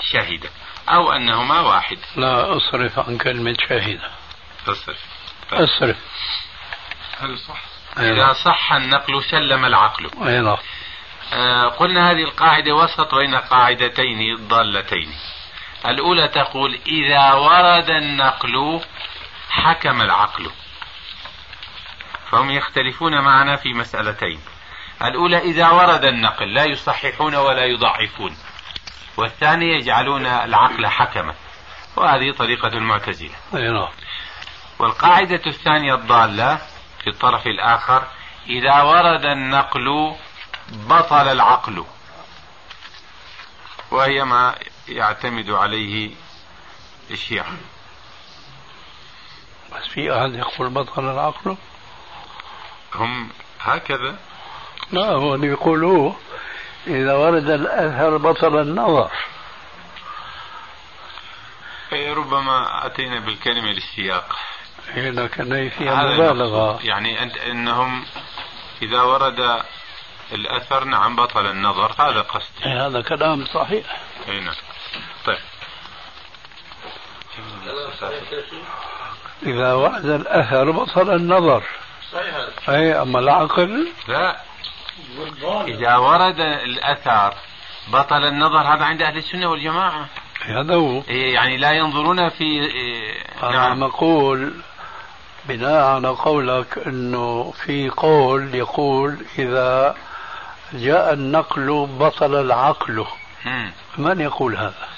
[0.00, 0.50] شهد.
[0.88, 1.98] أو أنهما واحد.
[2.16, 4.00] لا أصرف عن كلمة شهد.
[4.68, 4.98] أصرف.
[5.50, 5.60] طيب.
[5.60, 5.96] أصرف.
[7.20, 7.60] هل صح؟
[7.98, 10.10] إذا صح النقل سلم العقل.
[10.28, 10.58] أي نعم
[11.32, 15.14] آه قلنا هذه القاعدة وسط بين قاعدتين ضالتين
[15.86, 18.80] الأولى تقول إذا ورد النقل
[19.50, 20.50] حكم العقل.
[22.30, 24.40] فهم يختلفون معنا في مسألتين.
[25.02, 28.36] الأولى إذا ورد النقل لا يصححون ولا يضعفون.
[29.16, 31.34] والثاني يجعلون العقل حكما.
[31.96, 33.34] وهذه طريقة المعتزلة.
[33.52, 33.88] نعم.
[34.78, 36.56] والقاعدة الثانية الضالة
[37.02, 38.06] في الطرف الآخر
[38.46, 40.16] إذا ورد النقل
[40.68, 41.84] بطل العقل.
[43.90, 44.54] وهي ما
[44.88, 46.10] يعتمد عليه
[47.10, 47.52] الشيعة
[49.76, 51.56] بس في أحد يقول بطل العقل؟
[52.94, 53.28] هم
[53.60, 54.16] هكذا.
[54.92, 56.16] لا هو اللي يقولوه
[56.86, 59.10] إذا ورد الأثر بطل النظر.
[61.92, 64.38] إيه، ربما أتينا بالكلمة للسياق.
[64.96, 66.78] لكن فيها مبالغة.
[66.82, 68.04] يعني أنت أنهم
[68.82, 69.62] إذا ورد
[70.32, 72.64] الأثر نعم بطل النظر هذا قصدي.
[72.64, 74.00] إيه، هذا كلام صحيح.
[74.28, 74.54] أي نعم.
[75.26, 75.38] طيب.
[79.46, 81.62] إذا ورد الأثر بطل النظر.
[82.12, 82.34] صحيح
[82.68, 84.36] أي أما العقل؟ لا.
[85.66, 87.34] إذا ورد الأثر
[87.92, 90.06] بطل النظر هذا عند أهل السنة والجماعة.
[90.44, 91.02] هذا هو.
[91.08, 93.82] إيه، يعني لا ينظرون في إيه، أنا نعم.
[93.82, 94.52] أقول
[95.44, 99.96] بناء على قولك أنه في قول يقول إذا
[100.72, 103.06] جاء النقل بطل العقل.
[103.98, 104.88] من يقول هذا؟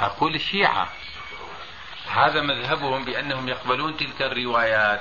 [0.00, 0.88] أقول الشيعة
[2.08, 5.00] هذا مذهبهم بأنهم يقبلون تلك الروايات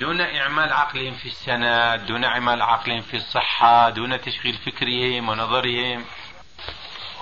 [0.00, 6.04] دون إعمال عقلهم في السند دون إعمال عقلهم في الصحة دون تشغيل فكرهم ونظرهم.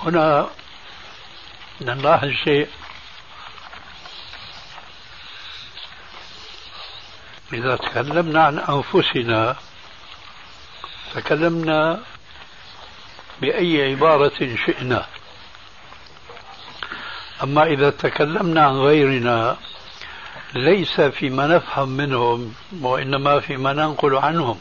[0.03, 0.49] هنا
[1.81, 2.69] نلاحظ شيء.
[7.53, 9.55] إذا تكلمنا عن أنفسنا
[11.15, 11.99] تكلمنا
[13.41, 15.05] بأي عبارة شئنا.
[17.43, 19.57] أما إذا تكلمنا عن غيرنا
[20.55, 24.59] ليس فيما نفهم منهم وإنما فيما ننقل عنهم.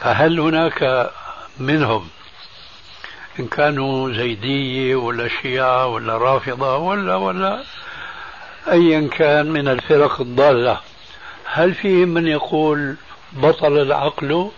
[0.00, 1.10] فهل هناك
[1.58, 2.08] منهم؟
[3.40, 7.62] إن كانوا زيدية ولا شيعة ولا رافضة ولا ولا
[8.70, 10.80] أيا كان من الفرق الضالة
[11.44, 12.96] هل فيهم من يقول
[13.32, 14.50] بطل العقل؟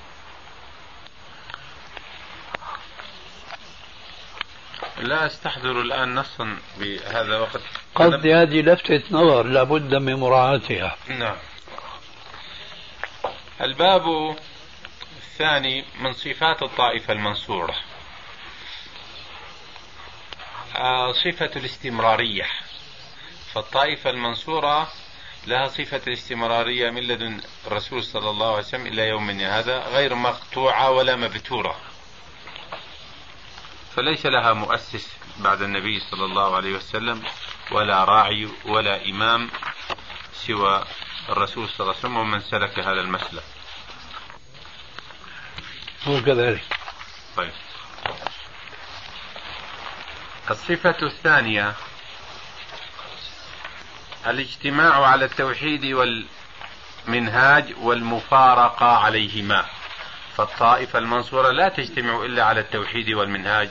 [5.13, 7.61] لا أستحضر الآن نصا بهذا وقت.
[7.95, 10.97] قصدي هذه لفتة نظر لابد من مراعاتها.
[11.09, 11.37] نعم.
[13.61, 14.37] الباب
[15.17, 17.75] الثاني من صفات الطائفة المنصورة.
[20.77, 22.47] آه، صفة الاستمرارية.
[23.55, 24.89] فالطائفة المنصورة
[25.47, 30.91] لها صفة الاستمرارية من لدن الرسول صلى الله عليه وسلم إلى يومنا هذا غير مقطوعة
[30.91, 31.92] ولا مبتورة.
[33.97, 37.23] فليس لها مؤسس بعد النبي صلى الله عليه وسلم
[37.71, 39.51] ولا راعي ولا إمام
[40.33, 40.85] سوى
[41.29, 43.43] الرسول صلى الله عليه وسلم ومن سلك هذا المسلك.
[46.05, 46.65] هو كذلك.
[47.37, 47.53] طيب.
[50.51, 51.75] الصفة الثانية
[54.27, 55.85] الاجتماع على التوحيد
[57.07, 59.67] والمنهاج والمفارقة عليهما.
[60.37, 63.71] فالطائفة المنصورة لا تجتمع إلا على التوحيد والمنهاج.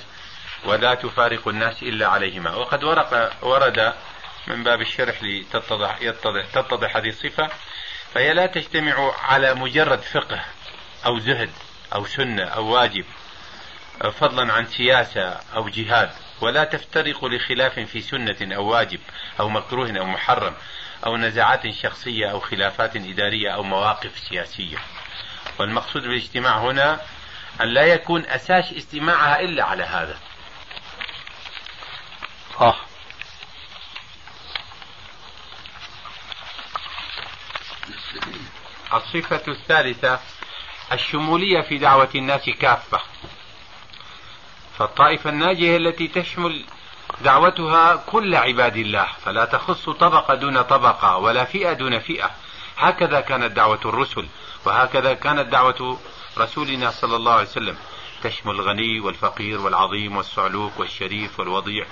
[0.65, 2.55] ولا تفارق الناس إلا عليهما.
[2.55, 3.93] وقد ورق ورد
[4.47, 7.49] من باب الشرح لتتضح يتضح تتضح هذه الصفة
[8.13, 10.45] فهي لا تجتمع على مجرد فقه
[11.05, 11.49] أو زهد
[11.95, 13.05] أو سنة أو واجب
[14.09, 18.99] فضلا عن سياسة أو جهاد ولا تفترق لخلاف في سنة أو واجب
[19.39, 20.53] أو مكروه أو محرم
[21.05, 24.77] أو نزاعات شخصية أو خلافات إدارية أو مواقف سياسية.
[25.59, 26.99] والمقصود بالإجتماع هنا
[27.61, 30.17] أن لا يكون أساس اجتماعها إلا على هذا.
[32.61, 32.85] صح
[38.93, 40.19] الصفة الثالثة
[40.91, 42.99] الشمولية في دعوة الناس كافة.
[44.77, 46.65] فالطائفة الناجية التي تشمل
[47.21, 52.31] دعوتها كل عباد الله فلا تخص طبقة دون طبقة ولا فئة دون فئة.
[52.77, 54.27] هكذا كانت دعوة الرسل
[54.65, 55.99] وهكذا كانت دعوة
[56.37, 57.77] رسولنا صلى الله عليه وسلم.
[58.23, 61.85] تشمل الغني والفقير والعظيم والصعلوك والشريف والوضيع.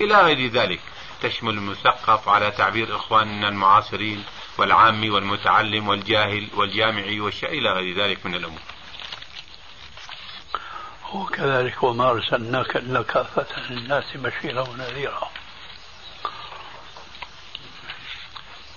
[0.00, 0.80] إلى غير ذلك.
[1.22, 4.24] تشمل المثقف على تعبير إخواننا المعاصرين
[4.58, 8.60] والعامي والمتعلم والجاهل والجامعي والشيء إلى غير ذلك من الأمور.
[11.12, 15.30] وكذلك وما أرسلناك إلا كافة للناس بشيرا ونذيرا.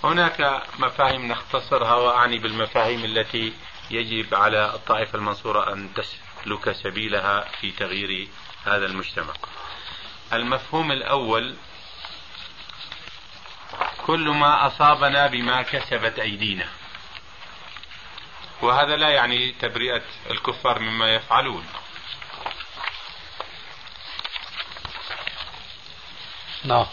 [0.04, 3.52] هناك مفاهيم نختصرها وأعني بالمفاهيم التي
[3.90, 8.28] يجب على الطائفة المنصورة أن تسلك سبيلها في تغيير
[8.64, 9.32] هذا المجتمع.
[10.32, 11.54] المفهوم الأول
[14.06, 16.68] كل ما أصابنا بما كسبت أيدينا.
[18.62, 21.66] وهذا لا يعني تبرئة الكفار مما يفعلون.
[26.64, 26.86] نعم.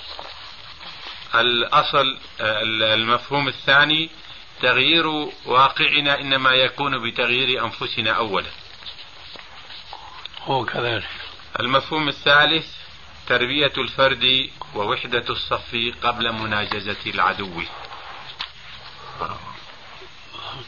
[1.36, 2.20] الأصل
[2.82, 4.10] المفهوم الثاني
[4.62, 5.08] تغيير
[5.46, 8.50] واقعنا إنما يكون بتغيير أنفسنا أولا.
[10.44, 11.08] هو كذلك.
[11.60, 12.77] المفهوم الثالث
[13.28, 17.64] تربية الفرد ووحدة الصف قبل مناجزة العدو.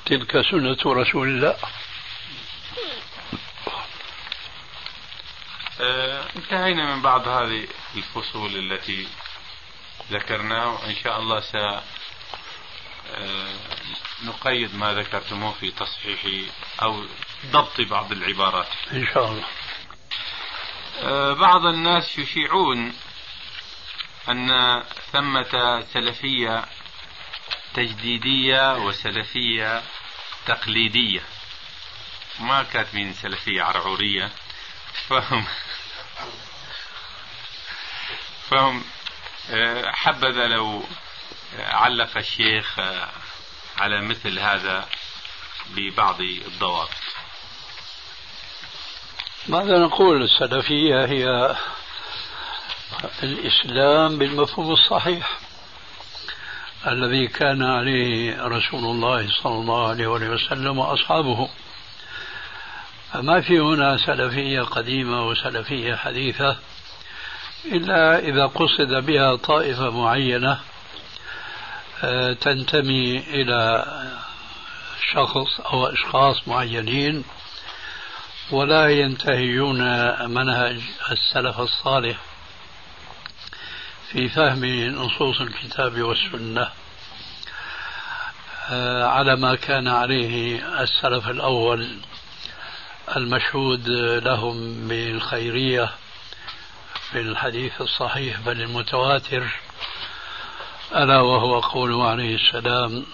[0.05, 1.55] تلك سنة رسول الله.
[5.81, 9.07] آه، انتهينا من بعض هذه الفصول التي
[10.11, 13.53] ذكرناها وإن شاء الله س آه،
[14.23, 16.49] نقيد ما ذكرتموه في تصحيح
[16.81, 17.05] أو
[17.45, 18.67] ضبط بعض العبارات.
[18.91, 19.43] إن شاء الله.
[21.33, 22.93] بعض الناس يشيعون
[24.29, 26.65] أن ثمة سلفية
[27.73, 29.83] تجديدية وسلفية
[30.45, 31.21] تقليدية.
[32.39, 34.31] ما كاتبين سلفية عرعورية.
[35.07, 35.45] فهم
[38.49, 38.83] فهم
[39.51, 40.85] آه، حبذا لو
[41.59, 43.09] علق الشيخ آه،
[43.77, 44.89] على مثل هذا
[45.67, 46.89] ببعض الضوابط.
[49.49, 51.55] ماذا نقول؟ السلفية هي
[53.23, 55.39] الإسلام بالمفهوم الصحيح
[56.87, 61.49] الذي كان عليه رسول الله صلى الله عليه وسلم وأصحابه.
[63.13, 66.57] فما في هنا سلفية قديمة وسلفية حديثة
[67.65, 70.59] إلا إذا قصد بها طائفة معينة
[72.03, 73.85] آه، تنتمي إلى
[75.13, 77.23] شخص أو أشخاص معينين
[78.51, 79.79] ولا ينتهجون
[80.29, 80.81] منهج
[81.11, 82.17] السلف الصالح
[84.11, 86.69] في فهم نصوص الكتاب والسنة
[88.71, 91.87] آه، على ما كان عليه السلف الأول
[93.17, 93.89] المشهود
[94.23, 95.89] لهم بالخيرية
[97.11, 99.43] في الحديث الصحيح بل المتواتر
[100.95, 103.05] ألا وهو قوله عليه السلام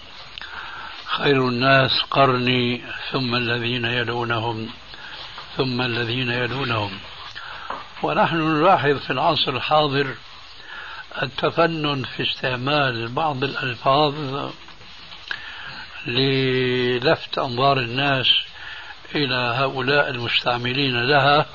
[1.06, 2.82] خير الناس قرني
[3.12, 4.70] ثم الذين يلونهم.
[5.58, 7.00] ثم الذين يلونهم
[8.04, 10.16] ونحن نلاحظ في العصر الحاضر
[11.22, 14.14] التفنن في استعمال بعض الألفاظ
[16.08, 18.28] للفت أنظار الناس
[19.16, 21.46] إلى هؤلاء المستعملين لها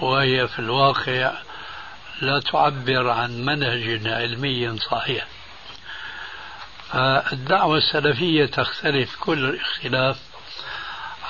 [0.00, 1.32] وهي في الواقع
[2.20, 5.26] لا تعبر عن منهج علمي صحيح.
[7.32, 10.31] الدعوة السلفية تختلف كل الاختلاف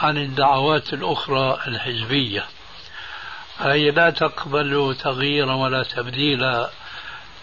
[0.02, 2.44] عن الدعوات الأخرى الحزبية.
[3.58, 6.70] فهي لا تقبل تغييرا ولا تبديلا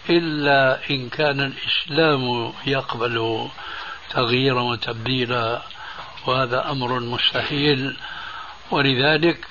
[0.10, 3.48] إلا إن كان الإسلام يقبل
[4.10, 5.62] تغييرا وتبديلا
[6.28, 7.98] وهذا أمر مستحيل.
[8.72, 9.48] ولذلك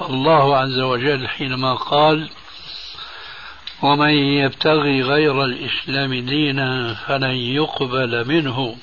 [0.00, 2.30] الله عز وجل حينما قال
[3.82, 8.76] ومن يبتغي غير الإسلام دينا فلن يقبل منه.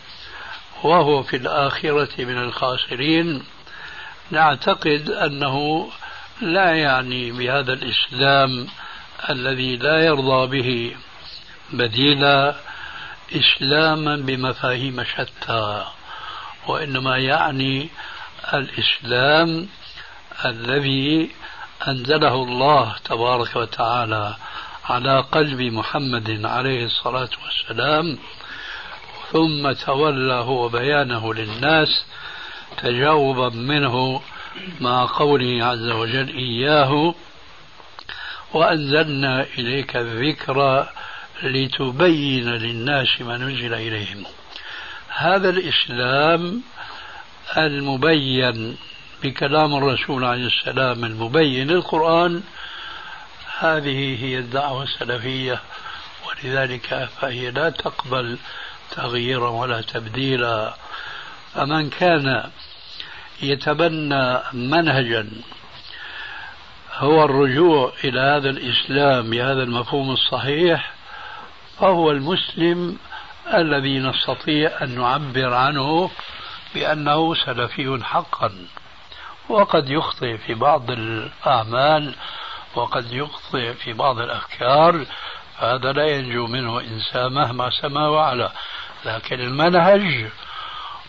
[0.84, 3.44] وهو في الآخرة من الخاسرين
[4.32, 5.88] نعتقد أنه
[6.42, 8.68] لا يعني بهذا الإسلام
[9.30, 10.96] الذي لا يرضى به
[11.74, 12.56] بديلا
[13.36, 15.86] إسلاما بمفاهيم شتى
[16.68, 17.90] وإنما يعني
[18.54, 19.68] الإسلام
[20.46, 21.32] الذي
[21.88, 24.36] أنزله الله تبارك وتعالى
[24.90, 28.18] على قلب محمد عليه الصلاة والسلام
[29.32, 32.06] ثم تولى هو بيانه للناس
[32.78, 34.22] تجاوبا منه
[34.82, 37.16] مع قوله عز وجل إياه
[38.54, 40.88] وأنزلنا إليك الذكر
[41.44, 44.26] لتبين للناس ما نزل إليهم.
[45.10, 46.62] هذا الإسلام
[47.58, 48.78] المبين
[49.24, 52.44] بكلام الرسول عليه السلام المبين للقرآن
[53.60, 55.62] هذه هي الدعوة السلفية
[56.28, 58.38] ولذلك فهي لا تقبل
[58.92, 60.76] تغييرا ولا تبديلا.
[61.54, 62.50] فمن كان
[63.42, 65.30] يتبنى منهجا
[66.98, 70.92] هو الرجوع إلى هذا الإسلام بهذا المفهوم الصحيح
[71.80, 72.98] فهو المسلم
[73.54, 76.12] الذي نستطيع أن نعبر عنه
[76.76, 78.52] بأنه سلفي حقا.
[79.50, 82.16] وقد يخطئ في بعض الأعمال
[82.76, 85.06] وقد يخطئ في بعض الأفكار
[85.58, 88.52] هذا لا ينجو منه إنسان مهما سما وعلا.
[89.06, 90.30] لكن المنهج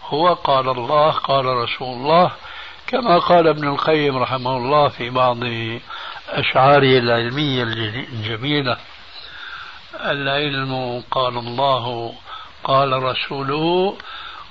[0.05, 2.33] هو قال الله قال رسول الله
[2.87, 5.39] كما قال ابن القيم رحمه الله في بعض
[6.29, 8.77] أشعاره العلمية الجميلة
[10.05, 12.15] العلم قال الله
[12.65, 13.97] قال رسوله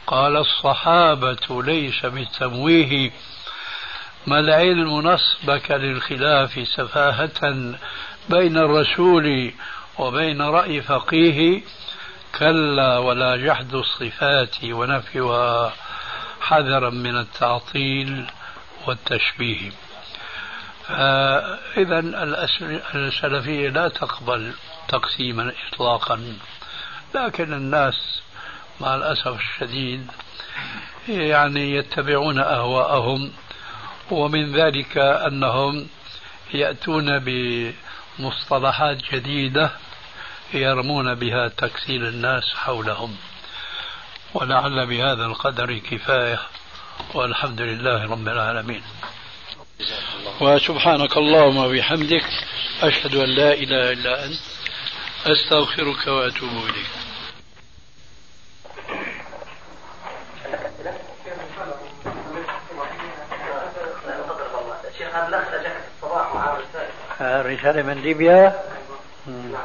[0.08, 3.12] قال الصحابة ليس بالتمويه
[4.28, 7.74] ما العلم نصبك للخلاف سفاهة
[8.30, 9.54] بين الرسول
[10.00, 11.62] وبين رأي فقيه؟
[12.40, 15.74] كلا ولا جحد الصفات ونفيها
[16.42, 18.28] حذرا من التعطيل
[18.88, 19.72] والتشبيه.
[21.78, 22.00] إذا
[22.96, 24.54] السلفية لا تقبل
[24.88, 26.38] تقسيما إطلاقا
[27.16, 28.22] لكن الناس
[28.82, 30.12] مع الأسف الشديد
[31.08, 33.32] يعني يتبعون أهواءهم
[34.12, 35.88] ومن ذلك أنهم
[36.54, 39.72] يأتون بمصطلحات جديدة
[40.54, 43.18] يرمون بها تكسير الناس حولهم.
[44.34, 46.40] ولعل بهذا القدر كفاية
[47.14, 48.84] والحمد لله رب العالمين.
[50.42, 52.26] وسبحانك اللهم وبحمدك
[52.82, 54.40] أشهد أن لا إله إلا أنت
[55.26, 56.90] أستغفرك وأتوب إليك.
[67.22, 68.64] رسالة من ليبيا.
[69.28, 69.56] إيه،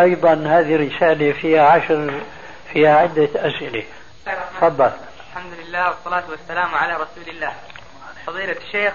[0.00, 2.20] أيضا هذه رسالة فيها عشر
[2.72, 3.84] فيها عدة أسئلة.
[4.60, 4.90] تفضل.
[5.30, 7.52] الحمد لله والصلاة والسلام على رسول الله.
[8.26, 8.94] فضيلة الشيخ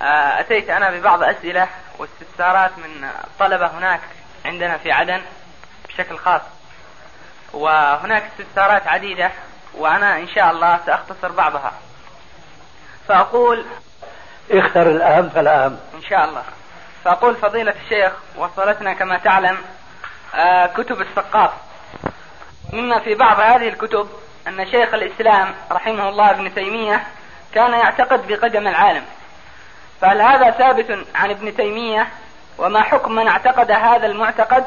[0.00, 1.68] آه، أتيت أنا ببعض أسئلة
[1.98, 3.08] واستفسارات من
[3.38, 4.00] طلبة هناك
[4.44, 5.20] عندنا في عدن
[5.88, 6.40] بشكل خاص.
[7.52, 9.30] وهناك استفسارات عديدة
[9.74, 11.72] وأنا إن شاء الله سأختصر بعضها.
[13.08, 13.64] فأقول
[14.50, 15.78] اختر الأهم فالأهم.
[15.94, 16.42] إن شاء الله.
[17.04, 19.58] فأقول فضيلة الشيخ وصلتنا كما تعلم
[20.34, 21.50] آه، كتب الثقاف
[22.72, 24.08] مما في بعض هذه الكتب
[24.48, 27.02] أن شيخ الإسلام رحمه الله ابن تيمية
[27.54, 29.04] كان يعتقد بقدم العالم.
[30.00, 32.08] فهل هذا ثابت عن ابن تيمية؟
[32.58, 34.64] وما حكم من اعتقد هذا المعتقد؟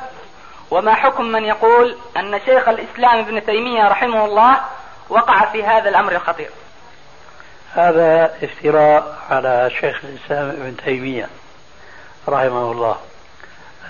[0.71, 4.57] وما حكم من يقول أن شيخ الإسلام ابن تيمية رحمه الله
[5.09, 6.49] وقع في هذا الأمر الخطير؟
[7.73, 11.27] هذا افتراء على شيخ الإسلام ابن تيمية.
[12.27, 12.95] رحمه الله.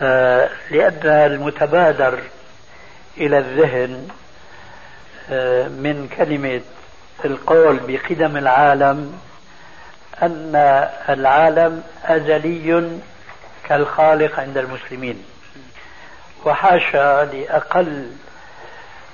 [0.02, 2.20] آه، لأن المتبادر
[3.18, 4.08] إلى الذهن
[5.30, 6.62] آه، من كلمة
[7.26, 9.20] القول بقدم العالم
[10.24, 10.52] أن
[11.10, 13.00] العالم أزلي
[13.64, 15.24] كالخالق عند المسلمين.
[16.46, 18.12] وحاشا لأقل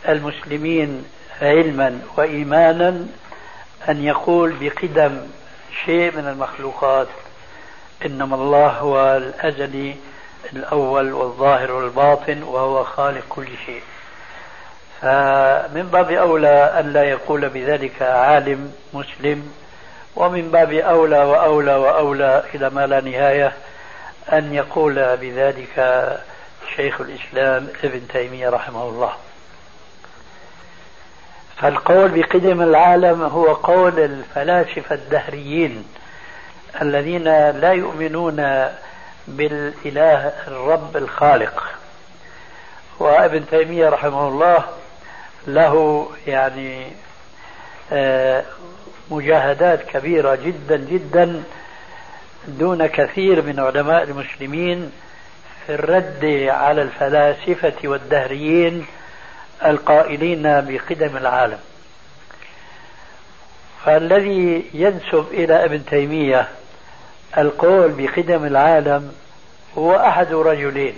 [0.10, 1.06] المسلمين
[1.42, 3.06] علما وإيمانا
[3.90, 5.28] أن يقول بقدم
[5.86, 7.08] شيء من المخلوقات.
[8.06, 9.96] إنما الله هو الأزلي
[10.54, 13.82] الأول والظاهر والباطن وهو خالق كل شيء.
[15.02, 19.54] فمن باب أولى أن لا يقول بذلك عالم مسلم
[20.16, 23.54] ومن باب أولى وأولى وأولى إلى ما لا نهاية
[24.34, 25.76] أن يقول بذلك
[26.76, 29.14] شيخ الإسلام ابن تيمية رحمه الله.
[31.58, 35.86] فالقول بقدم العالم هو قول الفلاسفة الدهريين.
[36.82, 38.68] الذين لا يؤمنون
[39.28, 41.64] بالإله الرب الخالق.
[43.00, 44.66] وابن تيمية رحمه الله
[45.48, 46.88] له يعني
[47.94, 48.44] آه،
[49.12, 51.44] مجاهدات كبيرة جدا جدا
[52.48, 54.92] دون كثير من علماء المسلمين
[55.66, 58.86] في الرد على الفلاسفة والدهريين
[59.66, 61.60] القائلين بقدم العالم.
[63.86, 66.48] فالذي ينسب إلى ابن تيمية
[67.38, 69.12] القول بقدم العالم
[69.78, 70.96] هو أحد رجلين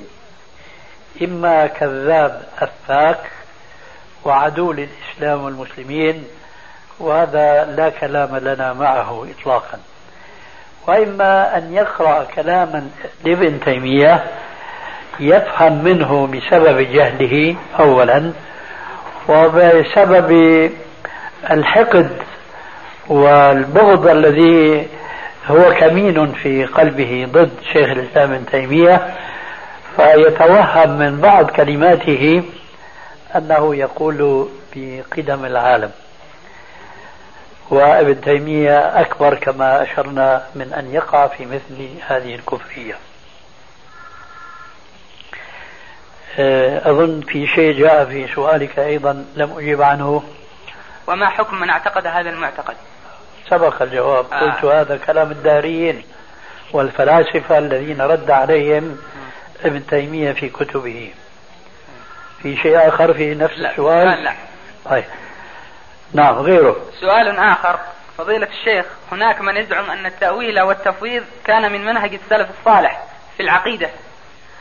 [1.22, 3.20] إما كذاب أفاك
[4.26, 6.24] وعدو للإسلام والمسلمين
[7.00, 9.80] وهذا لا كلام لنا معه إطلاقا.
[10.88, 12.88] وإما أن يقرأ كلاما
[13.26, 14.24] لابن تيمية
[15.20, 18.32] يفهم منه بسبب جهله أولا
[19.30, 20.72] وبسبب
[21.52, 22.10] الحقد
[23.08, 24.88] والبغض الذي
[25.48, 29.16] هو كمين في قلبه ضد شيخ الإسلام ابن تيمية
[29.96, 32.44] فيتوهم من بعض كلماته
[33.36, 35.92] أنه يقول بقدم العالم.
[37.70, 42.96] وابن تيمية أكبر كما أشرنا من أن يقع في مثل هذه الكفرية.
[46.40, 50.24] آه، أظن في شيء جاء في سؤالك أيضا لم أجيب عنه.
[51.08, 52.76] وما حكم من اعتقد هذا المعتقد؟
[53.50, 54.26] سبق الجواب.
[54.34, 54.40] آه.
[54.40, 56.04] قلت هذا كلام الداريين
[56.74, 58.98] والفلاسفة الذين رد عليهم
[59.66, 61.14] ابن تيمية في كتبه.
[62.42, 63.72] في شيء آخر في نفس لا.
[63.72, 64.34] السؤال؟ لا لا.
[64.86, 65.04] طيب.
[66.14, 66.76] نعم غيره.
[67.02, 67.80] سؤال آخر.
[68.18, 73.04] فضيلة الشيخ هناك من يزعم أن التأويل والتفويض كان من منهج السلف الصالح
[73.38, 73.90] في العقيدة.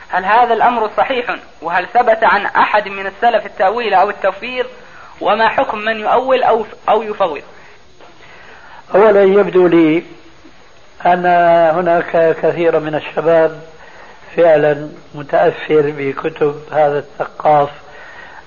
[0.09, 4.65] هل هذا الأمر صحيح؟ وهل ثبت عن أحد من السلف التأويل أو التفويض؟
[5.21, 7.41] وما حكم من يؤول أو أو يفوض؟
[8.95, 10.03] أولا يبدو لي
[11.05, 11.25] أن
[11.75, 13.61] هناك كثير من الشباب
[14.35, 17.69] فعلا متأثر بكتب هذا الثقاف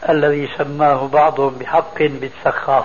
[0.08, 2.84] الذي سماه بعضهم بحق بالسخاف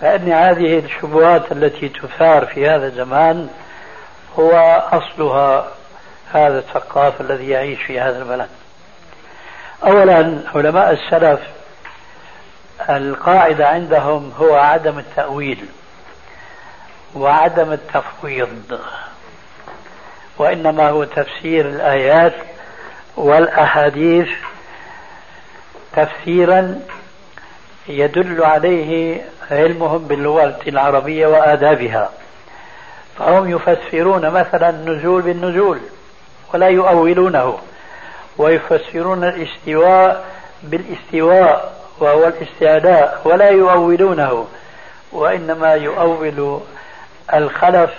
[0.00, 3.48] فإن هذه الشبهات التي تثار في هذا الزمان
[4.38, 4.52] هو
[4.92, 5.68] أصلها
[6.32, 8.48] هذا الثقاف الذي يعيش في هذا البلد.
[9.84, 11.40] أولا علماء السلف
[12.90, 15.66] القاعدة عندهم هو عدم التأويل.
[17.14, 18.80] وعدم التفويض.
[20.38, 22.34] وإنما هو تفسير الآيات
[23.16, 24.28] والأحاديث
[25.96, 26.80] تفسيرا
[27.88, 32.10] يدل عليه علمهم باللغة العربية وآدابها.
[33.18, 35.80] فهم يفسرون مثلا النزول بالنزول
[36.54, 37.58] ولا يؤولونه
[38.38, 40.24] ويفسرون الاستواء
[40.62, 44.46] بالاستواء وهو الاستعلاء ولا يؤولونه
[45.12, 46.60] وإنما يؤول
[47.34, 47.90] الخلف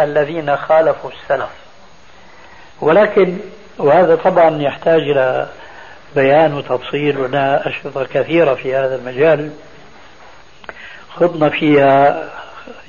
[0.00, 1.50] الذين خالفوا السلف.
[2.80, 3.36] ولكن
[3.78, 5.48] وهذا طبعا يحتاج إلى
[6.14, 9.50] بيان وتفصيل ولنا أشرطة كثيرة في هذا المجال.
[11.14, 12.24] خضنا فيها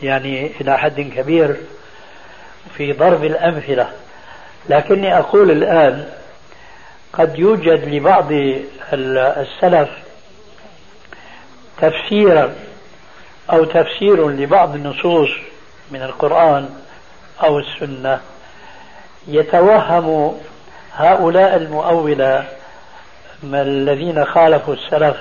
[0.04, 1.56] يعني إلى حد كبير
[2.78, 3.90] في ضرب الأمثلة.
[4.70, 6.10] لكني أقول الآن
[7.14, 8.32] قد يوجد لبعض
[8.94, 9.90] السلف
[11.82, 12.56] تفسيرا
[13.52, 15.30] أو تفسير لبعض النصوص
[15.92, 16.70] من القرآن
[17.44, 18.20] أو السنة
[19.28, 20.38] يتوهم
[20.94, 22.46] هؤلاء المؤولة
[23.44, 25.18] الذين خالفوا السلف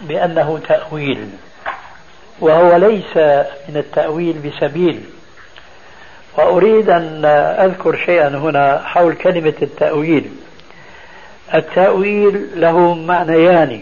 [0.00, 1.28] بأنه تأويل
[2.40, 3.16] وهو ليس
[3.68, 5.00] من التأويل بسبيل.
[6.38, 7.24] وأريد أن
[7.58, 10.30] أذكر شيئا هنا حول كلمة التأويل.
[11.54, 13.80] التأويل له معنيان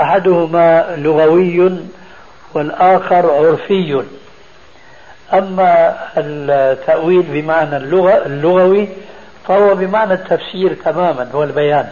[0.00, 1.70] أحدهما لغوي
[2.56, 4.02] والآخر عرفي.
[5.32, 8.88] أما التأويل بمعنى اللغة اللغوي
[9.48, 11.88] فهو بمعنى التفسير تماما هو البيان.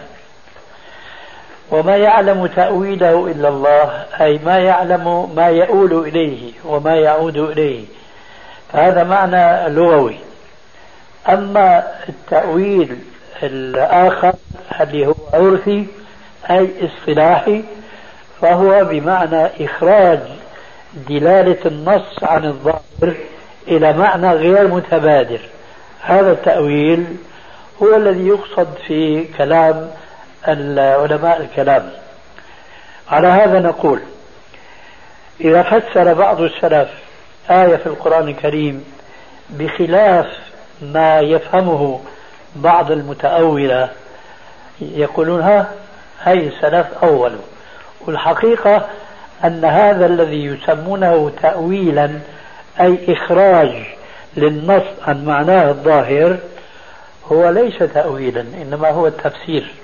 [1.70, 7.84] وما يعلم تأويله إلا الله أي ما يعلم ما يؤول إليه وما يعود إليه.
[8.72, 10.16] هذا معنى لغوي.
[11.28, 12.98] أما التأويل
[13.42, 14.32] الآخر
[14.80, 15.86] اللي هو عرفي
[16.50, 17.62] أي اصطلاحي
[18.40, 20.20] فهو بمعنى إخراج
[20.94, 23.14] دلالة النص عن الظاهر
[23.68, 25.40] إلى معنى غير متبادر.
[26.00, 27.16] هذا التأويل
[27.82, 29.90] هو الذي يقصد في كلام
[30.46, 31.90] علماء الكلام.
[33.10, 34.00] على هذا نقول
[35.40, 36.88] إذا فسر بعض السلف
[37.50, 38.84] آية في القرآن الكريم
[39.50, 40.26] بخلاف
[40.82, 42.00] ما يفهمه
[42.56, 43.88] بعض المتأولة
[44.80, 45.72] يقولون ها
[46.22, 47.32] هي السلف أول.
[48.00, 48.86] والحقيقة
[49.44, 52.10] أن هذا الذي يسمونه تأويلا
[52.80, 53.72] أي إخراج
[54.36, 56.38] للنص عن معناه الظاهر
[57.32, 59.74] هو ليس تأويلا إنما هو التفسير.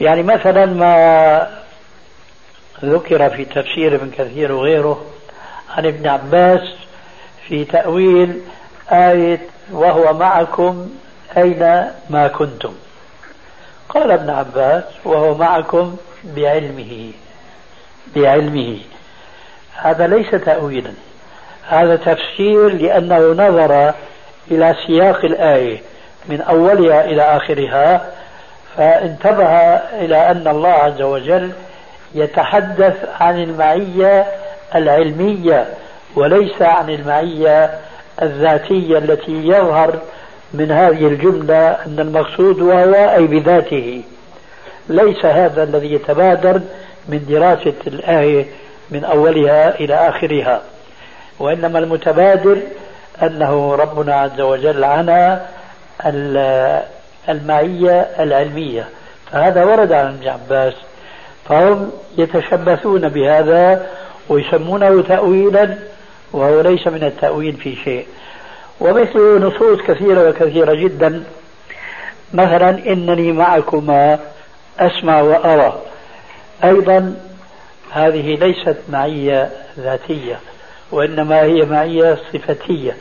[0.00, 1.60] يعني مثلا ما
[2.84, 5.04] ذكر في تفسير ابن كثير وغيره
[5.76, 6.60] عن ابن عباس
[7.48, 8.40] في تأويل
[8.92, 9.40] آية
[9.72, 10.90] وهو معكم
[11.36, 12.74] أين ما كنتم
[13.88, 17.12] قال ابن عباس وهو معكم بعلمه
[18.16, 18.78] بعلمه.
[19.76, 20.92] هذا ليس تأويلا.
[21.68, 23.94] هذا تفسير لأنه نظر
[24.50, 25.78] إلى سياق الآية
[26.28, 28.04] من أولها إلى آخرها
[28.76, 31.50] فانتبه إلى أن الله عز وجل
[32.14, 34.26] يتحدث عن المعية
[34.74, 35.66] العلمية
[36.16, 37.70] وليس عن المعية
[38.22, 39.98] الذاتية التي يظهر
[40.54, 44.02] من هذه الجملة أن المقصود وهو أي بذاته.
[44.88, 46.60] ليس هذا الذي يتبادر
[47.10, 48.46] من دراسة الآية
[48.90, 50.62] من أولها إلى آخرها.
[51.38, 52.58] وإنما المتبادر
[53.22, 55.46] أنه ربنا عز وجل عنا
[57.28, 58.88] المعية العلمية.
[59.32, 60.74] فهذا ورد عن ابن عباس.
[61.48, 63.86] فهم يتشبثون بهذا
[64.28, 65.74] ويسمونه تأويلا
[66.32, 68.06] وهو ليس من التأويل في شيء.
[68.80, 71.24] ومثل نصوص كثيرة وكثيرة جدا.
[72.34, 74.18] مثلا إنني معكما
[74.78, 75.82] أسمع وأرى.
[76.64, 77.14] أيضا
[77.92, 80.38] هذه ليست معية ذاتية
[80.92, 82.96] وإنما هي معية صفتية.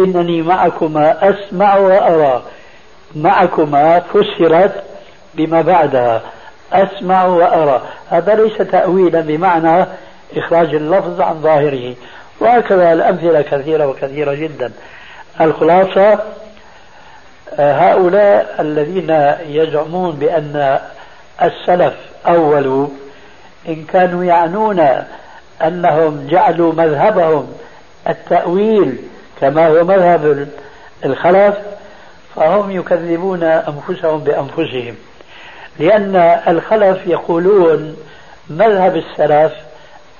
[0.00, 2.42] إنني معكما أسمع وأرى.
[3.16, 4.82] معكما فسرت
[5.34, 6.22] بما بعدها.
[6.72, 7.82] أسمع وأرى.
[8.10, 9.86] هذا ليس تأويلا بمعنى
[10.36, 11.94] إخراج اللفظ عن ظاهره.
[12.40, 14.72] وهكذا الأمثلة كثيرة وكثيرة جدا.
[15.40, 16.18] الخلاصة
[17.58, 20.78] هؤلاء الذين يزعمون بأن
[21.42, 21.94] السلف
[22.26, 22.88] أولوا
[23.68, 24.88] إن كانوا يعنون
[25.62, 27.52] أنهم جعلوا مذهبهم
[28.08, 28.96] التأويل
[29.40, 30.48] كما هو مذهب
[31.04, 31.54] الخلف
[32.36, 34.94] فهم يكذبون أنفسهم بأنفسهم.
[35.78, 36.16] لأن
[36.48, 37.96] الخلف يقولون
[38.50, 39.52] مذهب السلف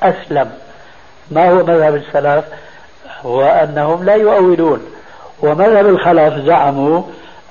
[0.02, 0.50] أسلم.
[1.30, 2.44] ما هو مذهب السلف؟
[3.22, 4.82] هو أنهم لا يؤولون.
[5.42, 7.02] ومذهب الخلف زعموا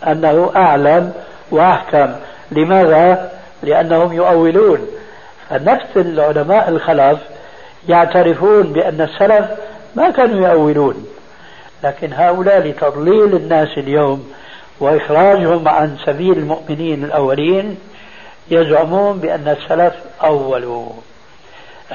[0.07, 1.13] أنه أعلم
[1.51, 2.11] وأحكم.
[2.51, 4.87] لماذا؟ لأنهم يؤولون.
[5.49, 7.19] فنفس العلماء الخلف
[7.89, 9.45] يعترفون بأن السلف
[9.95, 11.07] ما كانوا يؤولون.
[11.83, 14.31] لكن هؤلاء لتضليل الناس اليوم
[14.79, 17.77] وإخراجهم عن سبيل المؤمنين الأولين
[18.51, 19.93] يزعمون بأن السلف
[20.23, 20.89] أولوا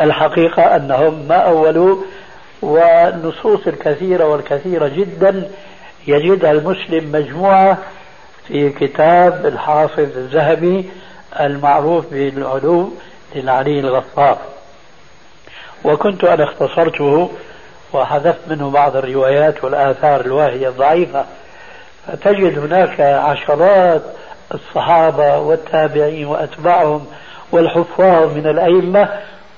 [0.00, 1.96] الحقيقة أنهم ما أولوا
[2.62, 5.48] والنصوص الكثيرة والكثيرة جدا
[6.06, 7.78] يجدها المسلم مجموعة
[8.48, 10.90] في كتاب الحافظ الذهبي
[11.40, 12.92] المعروف بالعلو
[13.34, 14.38] للعلي الغفار.
[15.84, 17.30] وكنت أنا اختصرته
[17.92, 21.24] وحذفت منه بعض الروايات والآثار الواهية الضعيفة.
[22.06, 24.02] فتجد هناك عشرات
[24.54, 27.06] الصحابة والتابعين وأتباعهم
[27.52, 29.08] والحفاظ من الأئمة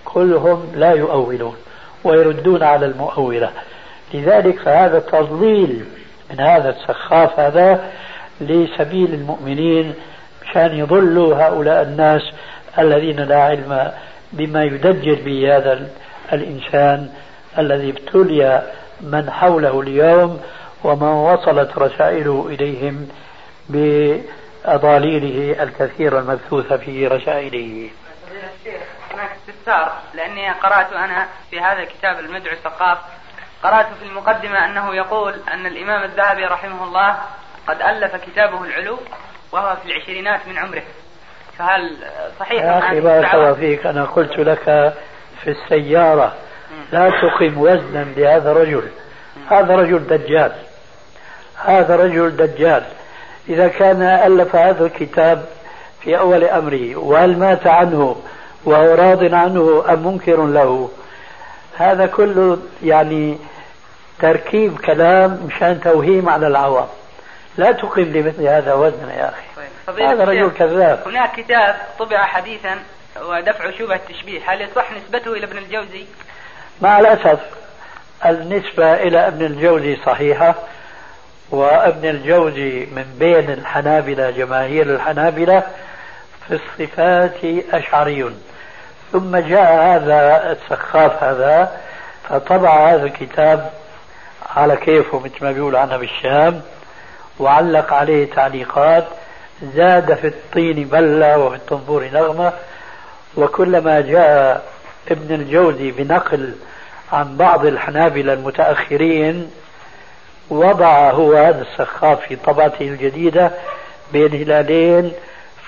[0.05, 1.57] كلهم لا يؤولون
[2.05, 3.51] ويردون على المؤولة.
[4.15, 5.85] لذلك فهذا تضليل
[6.31, 7.91] من هذا السخاف هذا
[8.41, 9.95] لسبيل المؤمنين
[10.45, 12.23] مشان يضلوا هؤلاء الناس
[12.79, 13.93] الذين لا علم
[14.33, 15.89] بما يدجل به هذا
[16.33, 17.11] الإنسان
[17.59, 18.63] الذي ابتلي
[19.01, 20.41] من حوله اليوم
[20.85, 23.09] ومن وصلت رسائله إليهم
[23.69, 27.91] بأضاليله الكثيرة المبثوثة في رسائله.
[29.15, 32.99] هناك استفسار لأني قرأت أنا في هذا الكتاب المدعو الثقاف.
[33.63, 37.17] قرأت في المقدمة أنه يقول أن الإمام الذهبي رحمه الله
[37.67, 38.99] قد ألف كتابه العلو
[39.55, 40.83] وهو في العشرينات من عمره.
[41.59, 41.97] فهل
[42.41, 44.95] صحيح يا أخي بارك الله فيك أنا قلت لك
[45.43, 46.35] في السيارة
[46.93, 48.89] لا تقم وزنا لهذا الرجل.
[49.51, 50.53] هذا رجل دجال.
[51.65, 52.83] هذا رجل دجال.
[53.49, 55.45] إذا كان ألف هذا الكتاب
[56.01, 58.17] في أول أمره وهل مات عنه
[58.65, 60.91] وهو راض عنه أم منكر له؟
[61.77, 63.39] هذا كله يعني
[64.21, 66.89] تركيب كلام مشان توهيم على العوام.
[67.57, 69.67] لا تقم لمثل هذا وزنا يا أخي.
[69.87, 69.99] طيب.
[70.07, 71.03] هذا رجل كذاب.
[71.07, 72.79] هناك كتاب طبع حديثا
[73.23, 74.41] ودفع شبهة التشبيه.
[74.47, 76.05] هل يصح نسبته إلى ابن الجوزي؟
[76.81, 77.41] مع الأسف
[78.27, 80.55] النسبة إلى ابن الجوزي صحيحة
[81.51, 85.63] وابن الجوزي من بين الحنابلة جماهير الحنابلة
[86.49, 88.35] في الصفات أشعري.
[89.13, 91.81] ثم جاء هذا السخاف هذا
[92.29, 93.71] فطبع هذا الكتاب
[94.57, 96.63] على كيفه مثل ما بيقول عنها بالشام.
[97.39, 99.05] وعلق عليه تعليقات
[99.75, 102.53] زاد في الطين بلة وفي الطنبور نغمة.
[103.37, 104.65] وكلما جاء
[105.11, 106.55] ابن الجوزي بنقل
[107.13, 109.51] عن بعض الحنابلة المتأخرين
[110.51, 113.51] وضع هو هذا السخاف في طبعته الجديدة
[114.13, 115.13] بين هلالين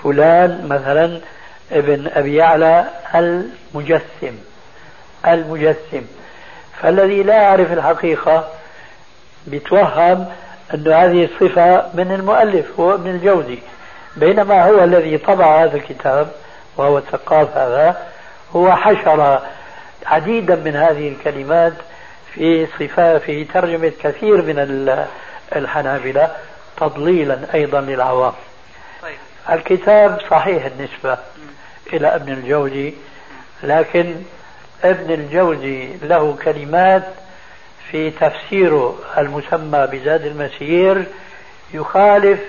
[0.02, 1.20] فلان مثلا
[1.72, 4.38] ابن أبي يعلى المجسم
[5.26, 6.06] المجسم.
[6.80, 8.48] فالذي لا يعرف الحقيقة
[9.46, 10.26] بيتوهم
[10.74, 13.58] أن هذه الصفة من المؤلف هو ابن الجوزي
[14.16, 16.28] بينما هو الذي طبع هذا الكتاب
[16.76, 18.06] وهو الثقاف هذا
[18.56, 19.40] هو حشر
[20.06, 21.72] عديدا من هذه الكلمات
[22.34, 24.58] في صفات في ترجمة كثير من
[25.56, 26.30] الحنابلة
[26.76, 28.32] تضليلا أيضا للعوام
[29.02, 29.14] طيب.
[29.50, 31.18] الكتاب صحيح النسبة
[31.92, 32.94] إلى ابن الجوزي
[33.62, 34.14] لكن
[34.84, 37.02] ابن الجوزي له كلمات
[37.90, 41.06] في تفسيره المسمى بزاد المسير
[41.74, 42.40] يخالف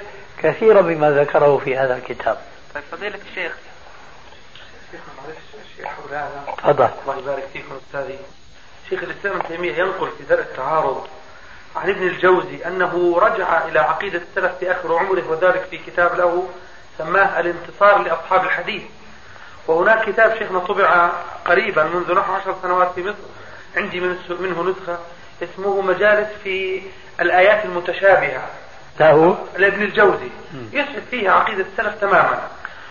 [0.43, 2.37] كثيرا مما ذكره في هذا الكتاب.
[2.75, 3.51] طيب فضيلة الشيخ.
[6.57, 6.89] تفضل.
[7.03, 8.19] الله يبارك فيكم أستاذي.
[8.89, 11.07] شيخ الإسلام ابن تيمية ينقل في درء التعارض
[11.75, 16.47] عن ابن الجوزي أنه رجع إلى عقيدة السلف في آخر عمره وذلك في كتاب له
[16.97, 18.83] سماه الانتصار لأصحاب الحديث.
[19.67, 21.09] وهناك كتاب شيخنا طبع
[21.45, 23.17] قريبا منذ نحو عشر سنوات في مصر
[23.77, 24.99] عندي منه نسخة.
[25.43, 26.81] اسمه مجالس في
[27.19, 28.41] الآيات المتشابهة.
[28.99, 30.29] له لابن الجوزي.
[30.73, 32.39] يثبت فيه عقيدة السلف تماما.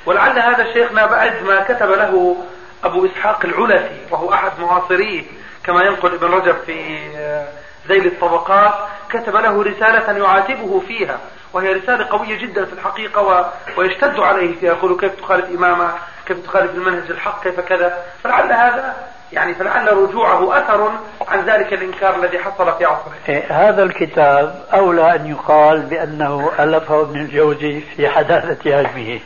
[0.07, 2.37] ولعل هذا شيخنا بعد ما كتب له
[2.85, 5.23] أبو إسحاق العلفي وهو أحد معاصريه
[5.65, 7.49] كما ينقل ابن رجب في آه،
[7.89, 8.75] ذيل الطبقات
[9.11, 11.19] كتب له رسالة يعاتبه فيها
[11.53, 13.45] وهي رسالة قوية جدا في الحقيقة و...
[13.77, 14.73] ويشتد عليه فيها.
[14.73, 15.95] يقول كيف تخالف إمامة؟
[16.27, 18.97] كيف تخالف المنهج الحق؟ كيف كذا؟ فلعل هذا
[19.33, 20.91] يعني فلعل رجوعه أثر
[21.29, 23.13] عن ذلك الإنكار الذي حصل في عصره.
[23.29, 29.21] إيه هذا الكتاب أولى أن يقال بأنه ألفه ابن الجوزي في حداثة هجمه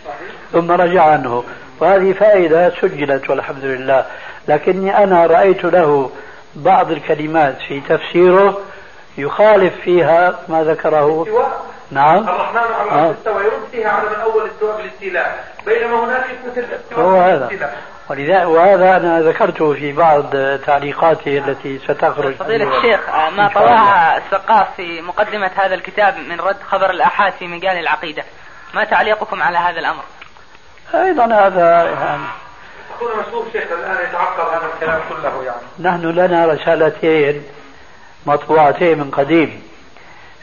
[0.52, 1.44] ثم رجع عنه.
[1.80, 4.04] وهذه فائدة سجلت والحمد لله.
[4.48, 6.10] لكني أنا رأيت له
[6.54, 8.58] بعض الكلمات في تفسيره
[9.18, 11.26] يخالف فيها ما ذكره.
[11.90, 12.28] نعم.
[12.28, 13.12] الرحمن على العرش آه.
[13.12, 15.44] استوى يرد فيها على من أول استواء بالاستيلاء.
[15.66, 17.72] بينما هناك مثل الاستواء هو هذا.
[18.10, 20.36] ولذا وهذا أنا ذكرته في بعض
[20.66, 22.34] تعليقاتي التي ستخرج.
[22.34, 23.00] فضيلة الشيخ
[23.36, 28.24] ما طواها السقاف في مقدمة هذا الكتاب من رد خبر الآحاد في مجال العقيدة.
[28.74, 30.02] ما تعليقكم على هذا الأمر؟
[30.94, 32.24] أيضا هذا يعني
[32.96, 35.60] أخونا مسؤول شيخ الآن يتعقب هذا الكلام كله يعني.
[35.80, 37.44] نحن لنا رسالتين
[38.26, 39.69] مطبوعتين من قديم.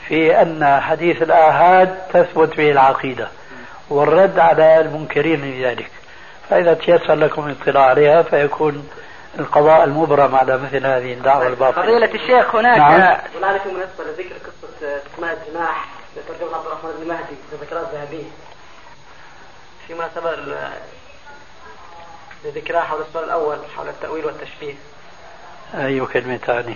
[0.07, 3.27] في أن حديث الآحاد تثبت به العقيدة
[3.89, 5.91] والرد على المنكرين لذلك
[6.49, 8.89] فإذا تيسر لكم الاطلاع عليها فيكون
[9.39, 12.91] القضاء المبرم على مثل هذه الدعوة الباطلة فضيلة الشيخ هناك نعم.
[12.91, 15.85] هناك بالنسبة لذكر قصة اسماء الجناح
[16.17, 18.23] لترجمة عبد الرحمن بن مهدي ذكرها الذهبي
[19.87, 20.35] في مناسبة
[22.45, 24.73] لذكرها حول السؤال الأول حول التأويل والتشبيه
[25.75, 26.75] أي كلمة تعني؟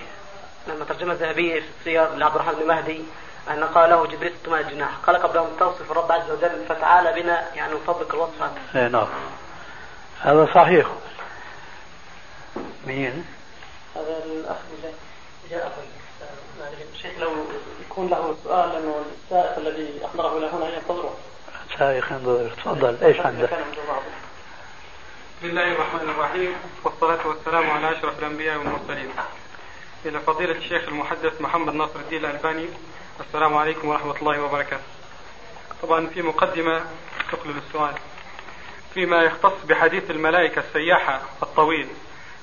[0.67, 3.03] لما ترجم الذهبي في السير لعبد الرحمن بن مهدي
[3.49, 4.89] أن قال له جبريل ستمائة الجناح.
[5.07, 9.07] قال قبل أن توصف الرب عز وجل فتعالى بنا يعني نطبق الوصف هذا اي نعم.
[10.21, 10.87] هذا صحيح.
[12.87, 13.25] مين؟
[13.95, 14.55] هذا الأخ
[15.49, 15.71] جاء
[17.01, 17.31] شيخ لو
[17.85, 21.17] يكون له سؤال لأنه السائق الذي أحضره إلى هنا ينتظره.
[21.79, 22.97] سائق ينتظر تفضل.
[23.03, 23.49] إيش عندك؟
[25.37, 29.09] بسم الله الرحمن الرحيم والصلاة والسلام على أشرف الأنبياء والمرسلين.
[30.05, 32.65] إلى فضيلة الشيخ المحدث محمد ناصر الدين الألباني.
[33.19, 34.83] السلام عليكم ورحمة الله وبركاته.
[35.83, 36.81] طبعا في مقدمة
[37.31, 37.93] تقلل السؤال.
[38.93, 41.87] فيما يختص بحديث الملائكة السياحة الطويل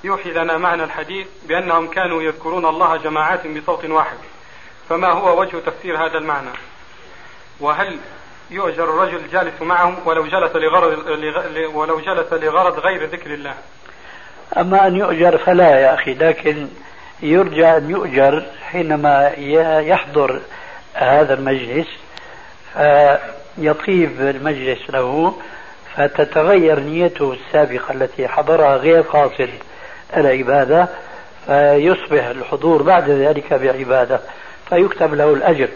[0.03, 4.17] يوحي لنا معنى الحديث بأنهم كانوا يذكرون الله جماعات بصوت واحد.
[4.89, 6.51] فما هو وجه تفسير هذا المعنى؟
[7.59, 7.99] وهل
[8.51, 11.05] يؤجر الرجل جالس معهم ولو جلس لغرض
[11.73, 13.55] ولو جلس لغرض غير ذكر الله؟
[14.57, 16.67] أما أن يؤجر فلا يا أخي لكن
[17.21, 19.31] يرجى أن يؤجر حينما
[19.79, 20.39] يحضر
[20.93, 21.87] هذا المجلس
[22.73, 25.33] فيطيب المجلس له
[25.95, 29.49] فتتغير نيته السابقة التي حضرها غير قاصد
[30.17, 30.87] العبادة
[31.47, 34.19] فيصبح الحضور بعد ذلك بعبادة
[34.69, 35.67] فيكتب له الأجر.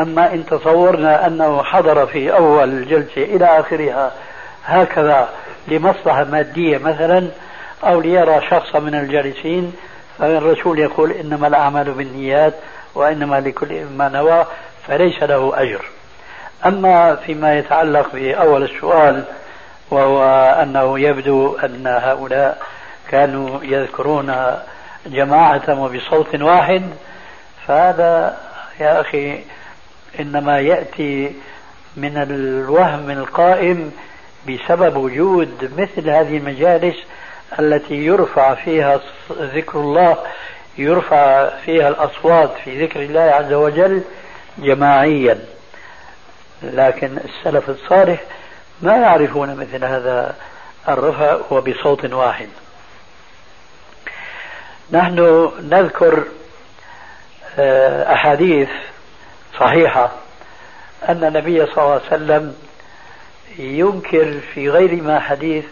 [0.00, 4.12] أما إن تصورنا أنه حضر في أول الجلسة إلى آخرها
[4.64, 5.28] هكذا
[5.68, 7.28] لمصلحة مادية مثلا
[7.84, 9.72] أو ليرى شخصا من الجالسين
[10.18, 12.54] فالرسول يقول إنما الأعمال بالنيات
[12.94, 14.46] وإنما لكل ما نوى
[14.86, 15.84] فليس له أجر.
[16.66, 19.24] أما فيما يتعلق بأول السؤال
[19.90, 20.24] وهو
[20.62, 22.62] أنه يبدو أن هؤلاء
[23.10, 24.34] كانوا يذكرون
[25.06, 26.82] جماعة وبصوت واحد
[27.66, 28.36] فهذا
[28.80, 29.40] يا أخي
[30.20, 31.32] إنما يأتي
[31.96, 33.92] من الوهم القائم
[34.48, 36.96] بسبب وجود مثل هذه المجالس
[37.58, 40.16] التي يرفع فيها ذكر الله
[40.78, 44.02] يرفع فيها الأصوات في ذكر الله عز وجل
[44.58, 45.38] جماعيا.
[46.62, 48.20] لكن السلف الصالح
[48.82, 50.34] ما يعرفون مثل هذا
[50.88, 52.48] الرفع وبصوت واحد.
[54.90, 56.24] نحن نذكر
[57.58, 58.68] آه، أحاديث
[59.60, 60.10] صحيحة
[61.08, 62.54] أن النبي صلى الله عليه وسلم
[63.58, 65.64] ينكر في غير ما حديث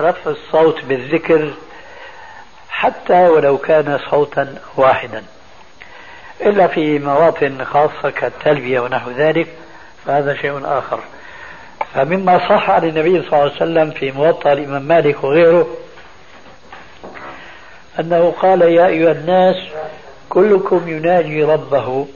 [0.00, 1.50] رفع الصوت بالذكر
[2.70, 5.22] حتى ولو كان صوتا واحدا.
[6.40, 9.46] إلا في مواطن خاصة كالتلبية ونحو ذلك
[10.06, 11.00] فهذا شيء آخر.
[11.94, 15.76] فمما صح عن النبي صلى الله عليه وسلم في موطأ الإمام مالك وغيره
[18.00, 19.56] أنه قال يا أيها الناس
[20.28, 22.06] كلكم يناجي ربه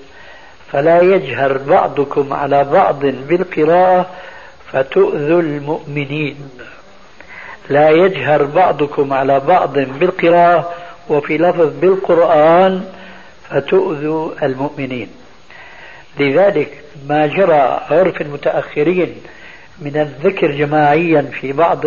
[0.72, 4.06] فلا يجهر بعضكم على بعض بالقراءة
[4.72, 6.50] فتؤذوا المؤمنين.
[7.68, 10.74] لا يجهر بعضكم على بعض بالقراءة
[11.08, 12.84] وفي لفظ بالقرآن
[13.50, 15.08] فتؤذوا المؤمنين.
[16.20, 19.14] لذلك ما جرى عرف المتأخرين
[19.78, 21.80] من الذكر جماعيا في بعض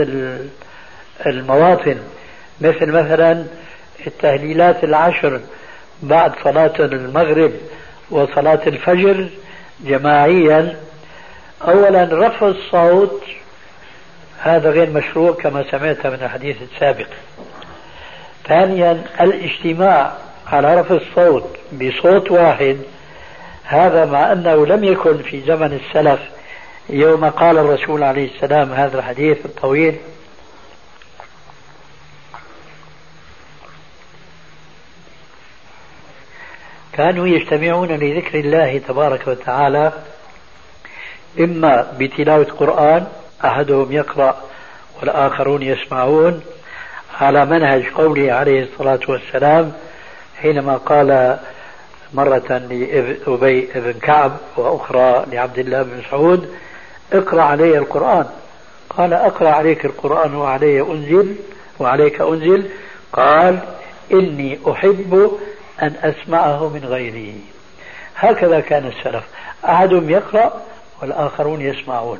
[1.25, 1.97] المواطن
[2.61, 3.43] مثل مثلا
[4.07, 5.41] التهليلات العشر
[6.03, 7.51] بعد صلاة المغرب
[8.11, 9.29] وصلاة الفجر
[9.81, 10.75] جماعيا.
[11.67, 13.23] أولا رفع الصوت
[14.39, 17.07] هذا غير مشروع كما سمعت من الحديث السابق.
[18.47, 20.11] ثانيا الاجتماع
[20.47, 22.77] على رفع الصوت بصوت واحد
[23.63, 26.19] هذا مع أنه لم يكن في زمن السلف.
[26.89, 29.95] يوم قال الرسول عليه السلام هذا الحديث الطويل
[36.93, 39.91] كانوا يجتمعون لذكر الله تبارك وتعالى
[41.39, 43.07] إما بتلاوة قرآن
[43.45, 44.37] أحدهم يقرأ
[44.99, 46.41] والآخرون يسمعون
[47.21, 49.73] على منهج قوله عليه الصلاة والسلام
[50.41, 51.39] حينما قال
[52.13, 56.55] مرة لأبي بن كعب وأخرى لعبد الله بن مسعود
[57.13, 58.25] اقرأ علي القرآن.
[58.89, 61.35] قال أقرأ عليك القرآن وعلي أنزل
[61.79, 62.69] وعليك أنزل.
[63.13, 63.59] قال
[64.11, 65.31] إني أحب
[65.81, 67.41] أن أسمعه من غيري.
[68.15, 69.23] هكذا كان السلف.
[69.65, 70.61] أحدهم يقرأ
[71.01, 72.19] والآخرون يسمعون.